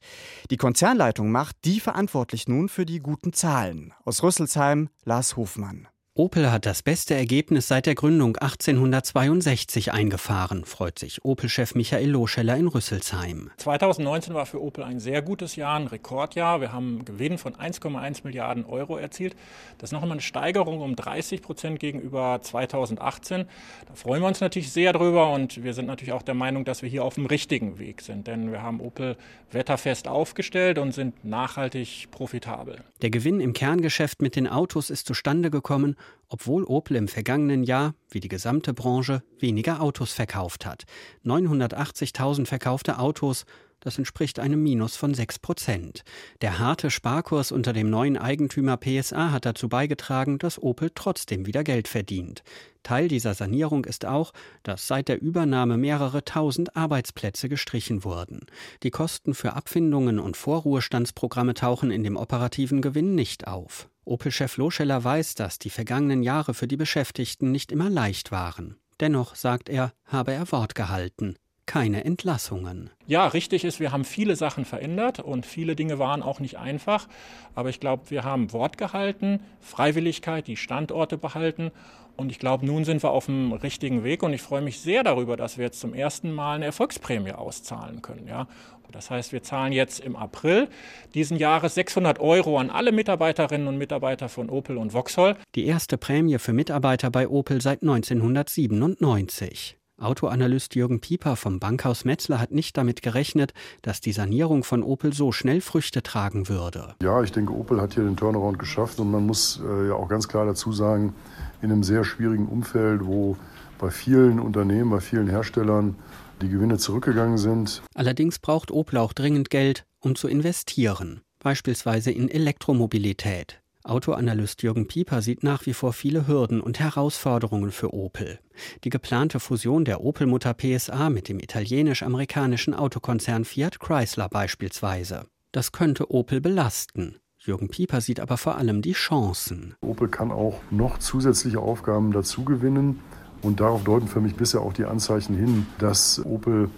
Die 0.51 0.57
Konzernleitung 0.57 1.31
macht 1.31 1.55
die 1.63 1.79
verantwortlich 1.79 2.49
nun 2.49 2.67
für 2.67 2.85
die 2.85 2.99
guten 2.99 3.31
Zahlen. 3.31 3.93
Aus 4.03 4.21
Rüsselsheim 4.21 4.89
Lars 5.05 5.37
Hofmann. 5.37 5.87
Opel 6.15 6.51
hat 6.51 6.68
das 6.68 6.83
beste 6.83 7.15
Ergebnis 7.15 7.68
seit 7.68 7.88
der 7.88 7.95
Gründung 7.95 8.38
1862 8.38 9.94
eingefahren, 9.94 10.63
freut 10.63 11.00
sich 11.00 11.25
Opel-Chef 11.25 11.74
Michael 11.74 12.07
Loscheller 12.07 12.56
in 12.56 12.68
Rüsselsheim. 12.68 13.50
2019 13.57 14.36
war 14.36 14.45
für 14.45 14.62
Opel 14.62 14.83
ein 14.83 15.00
sehr 15.00 15.24
gutes 15.24 15.56
Jahr, 15.56 15.80
ein 15.80 15.87
Rekordjahr. 15.87 16.61
Wir 16.61 16.71
haben 16.71 16.97
einen 16.97 17.06
Gewinn 17.06 17.40
von 17.40 17.56
1,1 17.56 18.19
Milliarden 18.26 18.64
Euro 18.64 18.97
erzielt. 18.97 19.35
Das 19.80 19.87
ist 19.87 19.94
noch 19.94 20.04
einmal 20.04 20.18
eine 20.18 20.21
Steigerung 20.21 20.81
um 20.81 20.95
30 20.95 21.42
Prozent 21.42 21.80
gegenüber 21.80 22.37
2018. 22.40 23.45
Da 23.87 23.95
freuen 23.95 24.21
wir 24.21 24.28
uns 24.28 24.40
natürlich 24.40 24.71
sehr 24.71 24.94
drüber 24.94 25.31
und 25.31 25.64
wir 25.64 25.73
sind 25.73 25.87
natürlich 25.87 26.14
auch 26.14 26.21
der 26.21 26.35
Meinung, 26.35 26.64
dass 26.64 26.83
wir 26.83 26.90
hier 26.90 27.06
auf 27.06 27.16
dem 27.16 27.26
richtigen 27.26 27.80
Weg 27.80 28.04
sind. 28.04 28.28
Denn 28.28 28.52
wir 28.52 28.61
haben 28.61 28.81
Opel 28.81 29.18
wetterfest 29.49 30.07
aufgestellt 30.07 30.78
und 30.78 30.92
sind 30.92 31.26
nachhaltig 31.26 32.09
profitabel. 32.11 32.83
Der 33.02 33.09
Gewinn 33.09 33.40
im 33.40 33.54
Kerngeschäft 33.54 34.21
mit 34.21 34.35
den 34.35 34.47
Autos 34.47 34.92
ist 34.92 35.07
zustande 35.07 35.49
gekommen, 35.49 35.95
obwohl 36.28 36.64
Opel 36.64 36.98
im 36.98 37.07
vergangenen 37.07 37.64
Jahr, 37.64 37.94
wie 38.10 38.19
die 38.19 38.28
gesamte 38.28 38.74
Branche, 38.74 39.22
weniger 39.40 39.81
Autos 39.81 40.14
verkauft 40.14 40.66
hat. 40.66 40.86
980.000 41.26 42.48
verkaufte 42.48 42.98
Autos, 42.98 43.45
das 43.83 43.98
entspricht 43.98 44.40
einem 44.40 44.64
Minus 44.64 44.95
von 44.95 45.14
6 45.14 45.40
Prozent. 45.40 46.04
Der 46.42 46.57
harte 46.57 46.90
Sparkurs 46.90 47.52
unter 47.52 47.74
dem 47.74 47.90
neuen 47.90 48.18
Eigentümer 48.18 48.78
PSA 48.78 49.31
hat 49.31 49.45
dazu 49.45 49.68
beigetragen, 49.68 50.38
dass 50.38 50.62
Opel 50.62 50.90
trotzdem 50.95 51.45
wieder 51.45 51.66
Geld 51.66 51.90
verdient. 51.90 52.44
Teil 52.81 53.10
dieser 53.10 53.33
Sanierung 53.33 53.86
ist 53.86 54.06
auch, 54.06 54.31
dass 54.64 54.88
seit 54.88 55.10
der 55.10 55.22
Übernahme 55.22 55.78
mehrere 55.78 56.24
tausend 56.24 56.76
Arbeitsplätze 56.78 57.50
gestrichen 57.50 58.04
wurden. 58.04 58.45
Die 58.83 58.92
Kosten 58.92 59.33
für 59.33 59.54
Abfindungen 59.54 60.18
und 60.18 60.38
Vorruhestandsprogramme 60.38 61.54
tauchen 61.54 61.92
in 61.92 62.04
dem 62.04 62.16
operativen 62.16 62.81
Gewinn 62.81 63.16
nicht 63.16 63.48
auf. 63.48 63.90
Opel-Chef 64.06 64.57
Loscheller 64.57 65.04
weiß, 65.04 65.36
dass 65.36 65.60
die 65.60 65.69
vergangenen 65.69 66.24
Jahre 66.24 66.54
für 66.54 66.68
die 66.68 66.78
Beschäftigten 66.78 67.52
nicht 67.52 67.72
immer 67.72 67.90
leicht 67.90 68.31
waren. 68.31 68.78
Dennoch, 69.00 69.36
sagt 69.36 69.69
er, 69.69 69.94
habe 70.06 70.33
er 70.33 70.52
Wort 70.52 70.76
gehalten. 70.76 71.36
Keine 71.66 72.04
Entlassungen. 72.04 72.90
Ja, 73.07 73.26
richtig 73.28 73.64
ist, 73.64 73.80
wir 73.80 73.94
haben 73.94 74.04
viele 74.04 74.36
Sachen 74.36 74.66
verändert 74.66 75.19
und 75.19 75.45
viele 75.45 75.78
Dinge 75.78 75.98
waren 75.98 76.22
auch 76.22 76.42
nicht 76.42 76.57
einfach. 76.57 77.07
Aber 77.56 77.69
ich 77.69 77.80
glaube, 77.80 78.10
wir 78.10 78.24
haben 78.24 78.52
Wort 78.52 78.78
gehalten, 78.78 79.40
Freiwilligkeit, 79.62 80.48
die 80.48 80.57
Standorte 80.57 81.18
behalten. 81.18 81.72
Und 82.15 82.31
ich 82.31 82.39
glaube, 82.39 82.65
nun 82.65 82.85
sind 82.85 83.01
wir 83.03 83.11
auf 83.11 83.25
dem 83.25 83.53
richtigen 83.53 84.03
Weg 84.03 84.21
und 84.23 84.33
ich 84.33 84.41
freue 84.41 84.61
mich 84.61 84.79
sehr 84.79 85.03
darüber, 85.03 85.35
dass 85.35 85.57
wir 85.57 85.65
jetzt 85.65 85.79
zum 85.79 85.93
ersten 85.93 86.31
Mal 86.31 86.55
eine 86.55 86.65
Erfolgsprämie 86.65 87.31
auszahlen 87.31 88.01
können. 88.01 88.27
Ja. 88.27 88.47
Das 88.93 89.09
heißt, 89.09 89.33
wir 89.33 89.41
zahlen 89.41 89.73
jetzt 89.73 89.99
im 89.99 90.15
April 90.15 90.69
diesen 91.15 91.37
Jahres 91.37 91.73
600 91.75 92.19
Euro 92.19 92.59
an 92.59 92.69
alle 92.69 92.91
Mitarbeiterinnen 92.91 93.67
und 93.67 93.77
Mitarbeiter 93.77 94.29
von 94.29 94.49
Opel 94.49 94.77
und 94.77 94.91
Vauxhall. 94.91 95.35
Die 95.55 95.65
erste 95.65 95.97
Prämie 95.97 96.37
für 96.37 96.53
Mitarbeiter 96.53 97.09
bei 97.09 97.27
Opel 97.27 97.59
seit 97.59 97.81
1997. 97.81 99.77
Autoanalyst 100.04 100.76
Jürgen 100.76 101.00
Pieper 101.00 101.36
vom 101.36 101.60
Bankhaus 101.60 102.06
Metzler 102.06 102.40
hat 102.40 102.52
nicht 102.52 102.78
damit 102.78 103.02
gerechnet, 103.02 103.54
dass 103.81 104.02
die 104.02 104.12
Sanierung 104.12 104.64
von 104.64 104.83
Opel 104.83 105.14
so 105.14 105.31
schnell 105.31 105.62
Früchte 105.62 106.04
tragen 106.04 106.50
würde. 106.50 106.95
Ja, 107.02 107.24
ich 107.24 107.31
denke, 107.31 107.54
Opel 107.54 107.81
hat 107.81 107.94
hier 107.94 108.04
den 108.04 108.16
Turnaround 108.16 108.60
geschafft 108.60 109.00
und 109.00 109.12
man 109.12 109.26
muss 109.26 109.62
äh, 109.64 109.88
ja 109.88 109.94
auch 109.94 110.07
ganz 110.07 110.28
klar 110.28 110.45
dazu 110.45 110.72
sagen, 110.72 111.16
in 111.62 111.72
einem 111.72 111.83
sehr 111.83 112.04
schwierigen 112.04 112.48
Umfeld, 112.48 113.06
wo 113.06 113.38
bei 113.80 113.90
vielen 113.90 114.40
Unternehmen, 114.40 114.90
bei 114.90 115.00
vielen 115.00 115.28
Herstellern 115.28 115.95
die 116.42 116.50
Gewinne 116.50 116.78
zurückgegangen 116.78 117.38
sind. 117.38 117.81
Allerdings 117.95 118.40
braucht 118.40 118.72
Opel 118.72 118.98
auch 118.98 119.14
dringend 119.14 119.50
Geld, 119.50 119.86
um 120.00 120.16
zu 120.16 120.28
investieren, 120.28 121.22
beispielsweise 121.40 122.12
in 122.12 122.30
Elektromobilität. 122.30 123.62
Autoanalyst 123.85 124.63
Jürgen 124.63 124.87
Pieper 124.87 125.21
sieht 125.21 125.44
nach 125.44 125.66
wie 125.66 125.73
vor 125.73 125.92
viele 125.92 126.25
Hürden 126.25 126.61
und 126.61 126.80
Herausforderungen 126.80 127.71
für 127.71 127.94
Opel. 127.94 128.40
Die 128.85 128.90
geplante 128.90 129.42
Fusion 129.42 129.83
der 129.83 130.02
Opel-Mutter 130.02 130.54
PSA 130.54 131.09
mit 131.09 131.28
dem 131.28 131.40
italienisch-amerikanischen 131.40 132.73
Autokonzern 132.73 133.44
Fiat 133.44 133.81
Chrysler 133.81 134.30
beispielsweise. 134.30 135.25
Das 135.52 135.73
könnte 135.73 136.11
Opel 136.11 136.40
belasten. 136.40 137.18
Jürgen 137.37 137.68
Pieper 137.68 137.99
sieht 137.99 138.21
aber 138.21 138.37
vor 138.37 138.56
allem 138.57 138.81
die 138.81 138.94
Chancen. 138.94 139.75
Opel 139.81 140.07
kann 140.07 140.31
auch 140.31 140.61
noch 140.71 140.97
zusätzliche 140.99 141.59
Aufgaben 141.59 142.13
dazugewinnen. 142.13 143.02
Und 143.42 143.59
darauf 143.59 143.83
deuten 143.83 144.07
für 144.07 144.21
mich 144.21 144.35
bisher 144.35 144.61
auch 144.61 144.71
die 144.71 144.85
Anzeichen 144.85 145.35
hin, 145.35 145.66
dass 145.78 146.25
Opel 146.25 146.69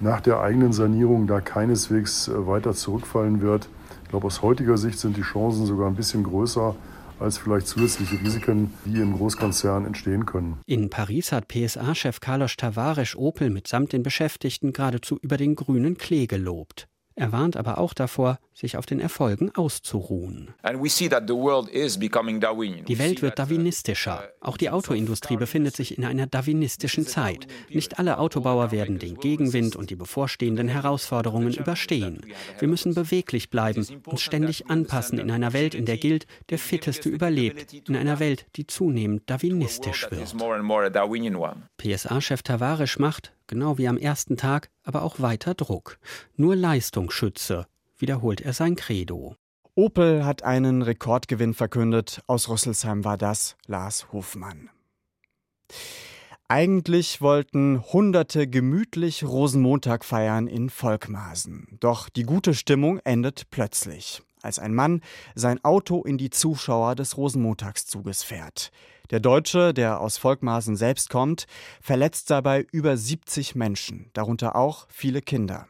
nach 0.00 0.20
der 0.20 0.40
eigenen 0.40 0.74
Sanierung 0.74 1.26
da 1.26 1.40
keineswegs 1.40 2.28
äh, 2.28 2.46
weiter 2.46 2.74
zurückfallen 2.74 3.40
wird. 3.40 3.70
Ich 4.10 4.12
glaube, 4.12 4.26
aus 4.26 4.42
heutiger 4.42 4.76
Sicht 4.76 4.98
sind 4.98 5.16
die 5.16 5.22
Chancen 5.22 5.66
sogar 5.66 5.86
ein 5.86 5.94
bisschen 5.94 6.24
größer 6.24 6.74
als 7.20 7.38
vielleicht 7.38 7.68
zusätzliche 7.68 8.20
Risiken, 8.20 8.74
die 8.84 9.00
im 9.00 9.16
Großkonzern 9.16 9.86
entstehen 9.86 10.26
können. 10.26 10.58
In 10.66 10.90
Paris 10.90 11.30
hat 11.30 11.46
PSA-Chef 11.46 12.18
Carlos 12.18 12.56
Tavares 12.56 13.14
Opel 13.14 13.50
mitsamt 13.50 13.92
den 13.92 14.02
Beschäftigten 14.02 14.72
geradezu 14.72 15.16
über 15.22 15.36
den 15.36 15.54
grünen 15.54 15.96
Klee 15.96 16.26
gelobt. 16.26 16.88
Er 17.16 17.32
warnt 17.32 17.56
aber 17.56 17.78
auch 17.78 17.92
davor, 17.92 18.38
sich 18.54 18.76
auf 18.76 18.86
den 18.86 19.00
Erfolgen 19.00 19.50
auszuruhen. 19.54 20.54
Die 20.62 22.98
Welt 22.98 23.22
wird 23.22 23.38
darwinistischer. 23.38 24.28
Auch 24.40 24.56
die 24.56 24.70
Autoindustrie 24.70 25.36
befindet 25.36 25.76
sich 25.76 25.98
in 25.98 26.04
einer 26.04 26.26
darwinistischen 26.26 27.06
Zeit. 27.06 27.46
Nicht 27.68 27.98
alle 27.98 28.18
Autobauer 28.18 28.70
werden 28.70 28.98
den 28.98 29.16
Gegenwind 29.16 29.76
und 29.76 29.90
die 29.90 29.96
bevorstehenden 29.96 30.68
Herausforderungen 30.68 31.54
überstehen. 31.54 32.20
Wir 32.58 32.68
müssen 32.68 32.94
beweglich 32.94 33.50
bleiben, 33.50 33.86
uns 34.06 34.22
ständig 34.22 34.68
anpassen 34.68 35.18
in 35.18 35.30
einer 35.30 35.52
Welt, 35.52 35.74
in 35.74 35.86
der 35.86 35.96
gilt, 35.96 36.26
der 36.50 36.58
Fitteste 36.58 37.08
überlebt, 37.08 37.72
in 37.88 37.96
einer 37.96 38.20
Welt, 38.20 38.46
die 38.56 38.66
zunehmend 38.66 39.28
darwinistisch 39.28 40.08
wird. 40.10 40.34
PSA-Chef 41.78 42.42
Tavares 42.42 42.98
macht, 42.98 43.32
genau 43.50 43.76
wie 43.76 43.88
am 43.88 43.98
ersten 43.98 44.38
Tag, 44.38 44.70
aber 44.82 45.02
auch 45.02 45.20
weiter 45.20 45.52
Druck. 45.52 45.98
Nur 46.36 46.56
Leistung 46.56 47.10
schütze, 47.10 47.66
wiederholt 47.98 48.40
er 48.40 48.54
sein 48.54 48.76
Credo. 48.76 49.36
Opel 49.74 50.24
hat 50.24 50.42
einen 50.42 50.80
Rekordgewinn 50.82 51.52
verkündet. 51.54 52.22
Aus 52.26 52.48
Rüsselsheim 52.48 53.04
war 53.04 53.18
das 53.18 53.56
Lars 53.66 54.12
Hofmann. 54.12 54.70
Eigentlich 56.48 57.20
wollten 57.20 57.80
Hunderte 57.92 58.48
gemütlich 58.48 59.22
Rosenmontag 59.22 60.04
feiern 60.04 60.48
in 60.48 60.68
Volkmaßen. 60.68 61.78
Doch 61.78 62.08
die 62.08 62.24
gute 62.24 62.54
Stimmung 62.54 62.98
endet 63.04 63.50
plötzlich, 63.50 64.22
als 64.42 64.58
ein 64.58 64.74
Mann 64.74 65.00
sein 65.34 65.62
Auto 65.64 66.02
in 66.02 66.18
die 66.18 66.30
Zuschauer 66.30 66.94
des 66.94 67.16
Rosenmontagszuges 67.16 68.22
fährt. 68.22 68.70
Der 69.10 69.20
Deutsche, 69.20 69.74
der 69.74 70.00
aus 70.00 70.18
Volkmaßen 70.18 70.76
selbst 70.76 71.10
kommt, 71.10 71.46
verletzt 71.80 72.30
dabei 72.30 72.66
über 72.70 72.96
70 72.96 73.56
Menschen, 73.56 74.10
darunter 74.12 74.54
auch 74.54 74.86
viele 74.88 75.20
Kinder. 75.20 75.66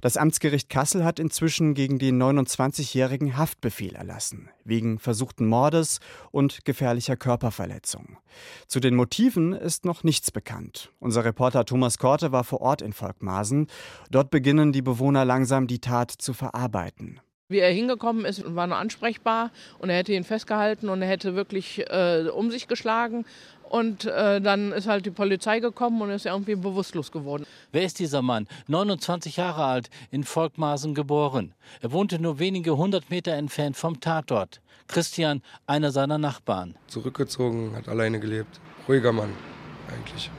Das 0.00 0.16
Amtsgericht 0.16 0.70
Kassel 0.70 1.04
hat 1.04 1.18
inzwischen 1.18 1.74
gegen 1.74 1.98
den 1.98 2.20
29-jährigen 2.20 3.36
Haftbefehl 3.36 3.94
erlassen, 3.94 4.48
wegen 4.64 4.98
versuchten 4.98 5.46
Mordes 5.46 6.00
und 6.30 6.64
gefährlicher 6.64 7.16
Körperverletzung. 7.16 8.16
Zu 8.66 8.80
den 8.80 8.94
Motiven 8.94 9.52
ist 9.52 9.84
noch 9.84 10.02
nichts 10.02 10.30
bekannt. 10.30 10.90
Unser 11.00 11.24
Reporter 11.24 11.66
Thomas 11.66 11.98
Korte 11.98 12.32
war 12.32 12.44
vor 12.44 12.62
Ort 12.62 12.80
in 12.80 12.94
Volkmaßen. 12.94 13.66
Dort 14.10 14.30
beginnen 14.30 14.72
die 14.72 14.82
Bewohner 14.82 15.26
langsam 15.26 15.66
die 15.66 15.80
Tat 15.80 16.10
zu 16.10 16.32
verarbeiten. 16.32 17.20
Wie 17.50 17.58
er 17.58 17.72
hingekommen 17.72 18.24
ist, 18.24 18.42
war 18.54 18.68
nur 18.68 18.76
ansprechbar 18.76 19.50
und 19.80 19.90
er 19.90 19.96
hätte 19.96 20.12
ihn 20.12 20.22
festgehalten 20.22 20.88
und 20.88 21.02
er 21.02 21.08
hätte 21.08 21.34
wirklich 21.34 21.84
äh, 21.90 22.28
um 22.32 22.50
sich 22.52 22.68
geschlagen. 22.68 23.26
Und 23.68 24.04
äh, 24.04 24.40
dann 24.40 24.72
ist 24.72 24.86
halt 24.86 25.04
die 25.04 25.10
Polizei 25.10 25.60
gekommen 25.60 26.00
und 26.00 26.10
ist 26.10 26.26
irgendwie 26.26 26.54
bewusstlos 26.54 27.12
geworden. 27.12 27.46
Wer 27.72 27.82
ist 27.82 27.98
dieser 27.98 28.22
Mann? 28.22 28.48
29 28.68 29.36
Jahre 29.36 29.64
alt, 29.64 29.90
in 30.10 30.24
Volkmaßen 30.24 30.94
geboren. 30.94 31.54
Er 31.80 31.92
wohnte 31.92 32.20
nur 32.20 32.38
wenige 32.38 32.76
hundert 32.76 33.10
Meter 33.10 33.32
entfernt 33.32 33.76
vom 33.76 34.00
Tatort. 34.00 34.60
Christian, 34.86 35.42
einer 35.66 35.90
seiner 35.90 36.18
Nachbarn. 36.18 36.76
Zurückgezogen, 36.86 37.76
hat 37.76 37.88
alleine 37.88 38.18
gelebt. 38.18 38.60
Ruhiger 38.88 39.12
Mann, 39.12 39.32
eigentlich. 39.88 40.30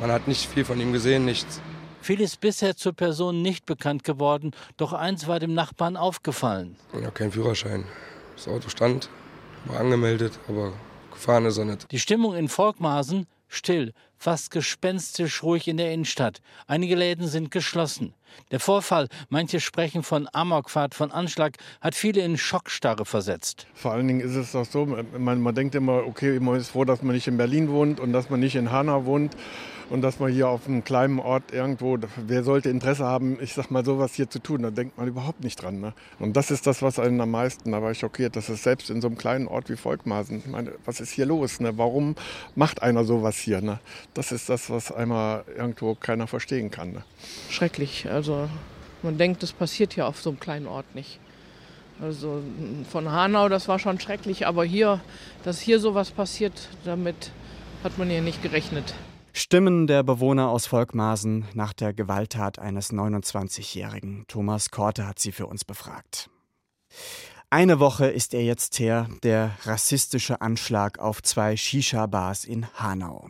Man 0.00 0.10
hat 0.10 0.28
nicht 0.28 0.46
viel 0.46 0.64
von 0.64 0.80
ihm 0.80 0.92
gesehen, 0.92 1.24
nichts. 1.24 1.60
Viel 2.02 2.20
ist 2.20 2.40
bisher 2.40 2.76
zur 2.76 2.92
Person 2.94 3.42
nicht 3.42 3.66
bekannt 3.66 4.04
geworden, 4.04 4.52
doch 4.76 4.92
eins 4.92 5.28
war 5.28 5.38
dem 5.38 5.54
Nachbarn 5.54 5.96
aufgefallen. 5.96 6.76
Ja, 7.00 7.10
kein 7.10 7.30
Führerschein. 7.30 7.84
Das 8.36 8.48
Auto 8.48 8.70
stand, 8.70 9.10
war 9.66 9.80
angemeldet, 9.80 10.38
aber 10.48 10.72
gefahren 11.10 11.44
ist 11.44 11.58
er 11.58 11.66
nicht. 11.66 11.90
Die 11.92 11.98
Stimmung 11.98 12.34
in 12.34 12.48
Volkmaßen 12.48 13.26
still, 13.48 13.92
fast 14.16 14.50
gespenstisch 14.50 15.42
ruhig 15.42 15.68
in 15.68 15.76
der 15.76 15.92
Innenstadt. 15.92 16.40
Einige 16.66 16.94
Läden 16.94 17.28
sind 17.28 17.50
geschlossen. 17.50 18.14
Der 18.50 18.60
Vorfall, 18.60 19.08
manche 19.28 19.60
sprechen 19.60 20.02
von 20.02 20.28
Amokfahrt, 20.32 20.94
von 20.94 21.10
Anschlag, 21.10 21.56
hat 21.80 21.94
viele 21.94 22.22
in 22.22 22.36
Schockstarre 22.36 23.04
versetzt. 23.04 23.66
Vor 23.74 23.92
allen 23.92 24.08
Dingen 24.08 24.20
ist 24.20 24.34
es 24.34 24.52
doch 24.52 24.64
so, 24.64 24.86
man, 24.86 25.40
man 25.40 25.54
denkt 25.54 25.74
immer, 25.74 26.06
okay, 26.06 26.40
man 26.40 26.56
ist 26.56 26.68
froh, 26.68 26.84
dass 26.84 27.02
man 27.02 27.14
nicht 27.14 27.28
in 27.28 27.36
Berlin 27.36 27.70
wohnt 27.70 28.00
und 28.00 28.12
dass 28.12 28.30
man 28.30 28.40
nicht 28.40 28.56
in 28.56 28.70
Hanau 28.70 29.04
wohnt 29.04 29.36
und 29.90 30.02
dass 30.02 30.20
man 30.20 30.32
hier 30.32 30.48
auf 30.48 30.66
einem 30.66 30.84
kleinen 30.84 31.18
Ort 31.18 31.52
irgendwo, 31.52 31.98
wer 32.16 32.44
sollte 32.44 32.70
Interesse 32.70 33.04
haben, 33.04 33.38
ich 33.40 33.52
sag 33.52 33.70
mal, 33.70 33.84
sowas 33.84 34.14
hier 34.14 34.30
zu 34.30 34.38
tun, 34.38 34.62
da 34.62 34.70
denkt 34.70 34.96
man 34.96 35.08
überhaupt 35.08 35.42
nicht 35.42 35.60
dran. 35.60 35.80
Ne? 35.80 35.92
Und 36.18 36.36
das 36.36 36.50
ist 36.50 36.66
das, 36.66 36.80
was 36.80 36.98
einen 36.98 37.20
am 37.20 37.32
meisten 37.32 37.72
dabei 37.72 37.92
schockiert, 37.94 38.36
dass 38.36 38.48
es 38.48 38.62
selbst 38.62 38.88
in 38.88 39.00
so 39.00 39.08
einem 39.08 39.18
kleinen 39.18 39.48
Ort 39.48 39.68
wie 39.68 39.76
Volkmaßen, 39.76 40.38
ich 40.38 40.46
meine, 40.46 40.72
was 40.84 41.00
ist 41.00 41.10
hier 41.10 41.26
los? 41.26 41.60
Ne? 41.60 41.76
Warum 41.76 42.14
macht 42.54 42.82
einer 42.82 43.04
sowas 43.04 43.36
hier? 43.36 43.60
Ne? 43.60 43.80
Das 44.14 44.32
ist 44.32 44.48
das, 44.48 44.70
was 44.70 44.92
einmal 44.92 45.44
irgendwo 45.56 45.96
keiner 45.96 46.26
verstehen 46.28 46.70
kann. 46.70 46.92
Ne? 46.92 47.02
Schrecklich, 47.50 48.06
also 48.20 48.50
man 49.02 49.16
denkt, 49.16 49.42
das 49.42 49.54
passiert 49.54 49.94
hier 49.94 50.06
auf 50.06 50.20
so 50.20 50.28
einem 50.28 50.38
kleinen 50.38 50.66
Ort 50.66 50.94
nicht. 50.94 51.18
Also 52.02 52.42
von 52.90 53.10
Hanau, 53.10 53.48
das 53.48 53.66
war 53.66 53.78
schon 53.78 53.98
schrecklich, 53.98 54.46
aber 54.46 54.62
hier, 54.62 55.00
dass 55.42 55.58
hier 55.58 55.80
sowas 55.80 56.10
passiert, 56.10 56.68
damit 56.84 57.30
hat 57.82 57.96
man 57.96 58.10
ja 58.10 58.20
nicht 58.20 58.42
gerechnet. 58.42 58.92
Stimmen 59.32 59.86
der 59.86 60.02
Bewohner 60.02 60.50
aus 60.50 60.66
Volkmaßen 60.66 61.46
nach 61.54 61.72
der 61.72 61.94
Gewalttat 61.94 62.58
eines 62.58 62.92
29-Jährigen. 62.92 64.26
Thomas 64.28 64.70
Korte 64.70 65.06
hat 65.06 65.18
sie 65.18 65.32
für 65.32 65.46
uns 65.46 65.64
befragt. 65.64 66.28
Eine 67.52 67.80
Woche 67.80 68.06
ist 68.06 68.32
er 68.32 68.44
jetzt 68.44 68.78
her, 68.78 69.08
der 69.24 69.56
rassistische 69.64 70.40
Anschlag 70.40 71.00
auf 71.00 71.20
zwei 71.20 71.56
Shisha-Bars 71.56 72.44
in 72.44 72.68
Hanau. 72.74 73.28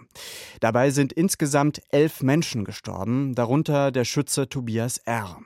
Dabei 0.61 0.91
sind 0.91 1.15
insgesamt 1.15 1.81
elf 1.89 2.21
Menschen 2.21 2.67
gestorben, 2.67 3.35
darunter 3.35 3.91
der 3.91 4.05
Schütze 4.05 4.47
Tobias 4.47 4.99
R. 4.99 5.39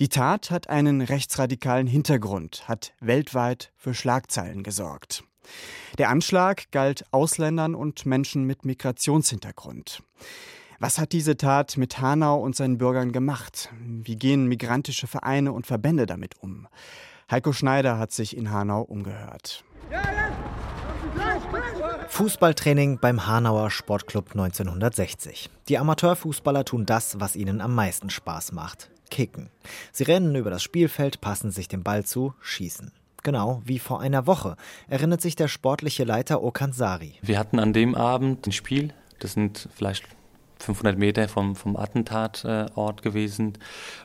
Die 0.00 0.10
Tat 0.10 0.50
hat 0.50 0.68
einen 0.68 1.00
rechtsradikalen 1.00 1.86
Hintergrund, 1.86 2.68
hat 2.68 2.92
weltweit 3.00 3.72
für 3.74 3.94
Schlagzeilen 3.94 4.62
gesorgt. 4.62 5.24
Der 5.96 6.10
Anschlag 6.10 6.70
galt 6.72 7.06
Ausländern 7.10 7.74
und 7.74 8.04
Menschen 8.04 8.44
mit 8.44 8.66
Migrationshintergrund. 8.66 10.02
Was 10.78 10.98
hat 10.98 11.12
diese 11.12 11.38
Tat 11.38 11.78
mit 11.78 12.02
Hanau 12.02 12.38
und 12.38 12.54
seinen 12.54 12.76
Bürgern 12.76 13.12
gemacht? 13.12 13.70
Wie 13.80 14.16
gehen 14.16 14.46
migrantische 14.46 15.06
Vereine 15.06 15.52
und 15.52 15.66
Verbände 15.66 16.04
damit 16.04 16.34
um? 16.42 16.68
Heiko 17.30 17.52
Schneider 17.52 17.98
hat 17.98 18.12
sich 18.12 18.36
in 18.36 18.50
Hanau 18.50 18.82
umgehört. 18.82 19.64
Fußballtraining 22.08 22.98
beim 23.00 23.26
Hanauer 23.26 23.70
Sportclub 23.70 24.32
1960. 24.32 25.50
Die 25.68 25.78
Amateurfußballer 25.78 26.64
tun 26.64 26.86
das, 26.86 27.18
was 27.20 27.34
ihnen 27.34 27.60
am 27.60 27.74
meisten 27.74 28.10
Spaß 28.10 28.52
macht. 28.52 28.90
Kicken. 29.10 29.50
Sie 29.92 30.04
rennen 30.04 30.34
über 30.34 30.50
das 30.50 30.62
Spielfeld, 30.62 31.20
passen 31.20 31.50
sich 31.50 31.68
dem 31.68 31.82
Ball 31.82 32.04
zu, 32.04 32.34
schießen. 32.40 32.92
Genau 33.22 33.62
wie 33.64 33.78
vor 33.78 34.00
einer 34.00 34.26
Woche, 34.26 34.56
erinnert 34.86 35.22
sich 35.22 35.34
der 35.34 35.48
sportliche 35.48 36.04
Leiter 36.04 36.42
Okansari. 36.42 37.14
Wir 37.22 37.38
hatten 37.38 37.58
an 37.58 37.72
dem 37.72 37.94
Abend 37.94 38.46
ein 38.46 38.52
Spiel, 38.52 38.92
das 39.18 39.32
sind 39.32 39.68
vielleicht 39.74 40.04
500 40.64 40.98
Meter 40.98 41.28
vom, 41.28 41.54
vom 41.56 41.76
Attentatort 41.76 43.02
gewesen. 43.02 43.58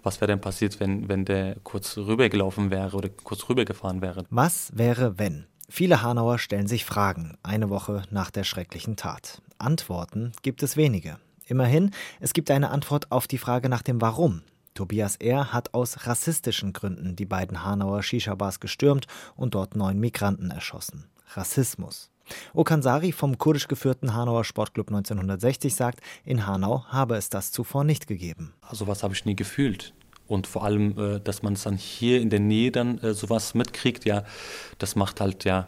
Was 0.03 0.21
wäre 0.21 0.27
denn 0.27 0.41
passiert, 0.41 0.79
wenn, 0.79 1.09
wenn 1.09 1.25
der 1.25 1.55
kurz 1.63 1.97
rübergelaufen 1.97 2.71
wäre 2.71 2.95
oder 2.95 3.09
kurz 3.09 3.49
rübergefahren 3.49 4.01
wäre? 4.01 4.25
Was 4.29 4.71
wäre, 4.75 5.17
wenn? 5.17 5.45
Viele 5.69 6.01
Hanauer 6.01 6.39
stellen 6.39 6.67
sich 6.67 6.83
Fragen, 6.83 7.37
eine 7.43 7.69
Woche 7.69 8.03
nach 8.09 8.31
der 8.31 8.43
schrecklichen 8.43 8.95
Tat. 8.95 9.41
Antworten 9.59 10.31
gibt 10.41 10.63
es 10.63 10.77
wenige. 10.77 11.17
Immerhin, 11.45 11.91
es 12.19 12.33
gibt 12.33 12.51
eine 12.51 12.69
Antwort 12.69 13.11
auf 13.11 13.27
die 13.27 13.37
Frage 13.37 13.69
nach 13.69 13.81
dem 13.81 14.01
Warum. 14.01 14.41
Tobias 14.73 15.17
R. 15.17 15.51
hat 15.51 15.73
aus 15.73 16.07
rassistischen 16.07 16.73
Gründen 16.73 17.15
die 17.15 17.25
beiden 17.25 17.63
Hanauer 17.63 18.01
Shisha-Bars 18.01 18.59
gestürmt 18.59 19.07
und 19.35 19.55
dort 19.55 19.75
neun 19.75 19.99
Migranten 19.99 20.51
erschossen. 20.51 21.09
Rassismus. 21.33 22.11
Okansari 22.53 23.11
vom 23.11 23.37
kurdisch 23.37 23.67
geführten 23.67 24.13
Hanauer 24.13 24.43
Sportclub 24.43 24.87
1960 24.87 25.75
sagt, 25.75 26.01
in 26.25 26.45
Hanau 26.45 26.85
habe 26.87 27.15
es 27.15 27.29
das 27.29 27.51
zuvor 27.51 27.83
nicht 27.83 28.07
gegeben. 28.07 28.53
Also 28.61 28.87
was 28.87 29.03
habe 29.03 29.13
ich 29.13 29.25
nie 29.25 29.35
gefühlt. 29.35 29.93
Und 30.27 30.45
vor 30.45 30.63
allem, 30.63 30.97
äh, 30.97 31.19
dass 31.19 31.41
man 31.41 31.53
es 31.53 31.63
dann 31.63 31.75
hier 31.75 32.21
in 32.21 32.29
der 32.29 32.39
Nähe 32.39 32.71
dann 32.71 32.99
äh, 32.99 33.13
sowas 33.13 33.55
mitkriegt, 33.55 34.05
ja, 34.05 34.23
das 34.77 34.95
macht 34.95 35.21
halt 35.21 35.43
ja 35.43 35.67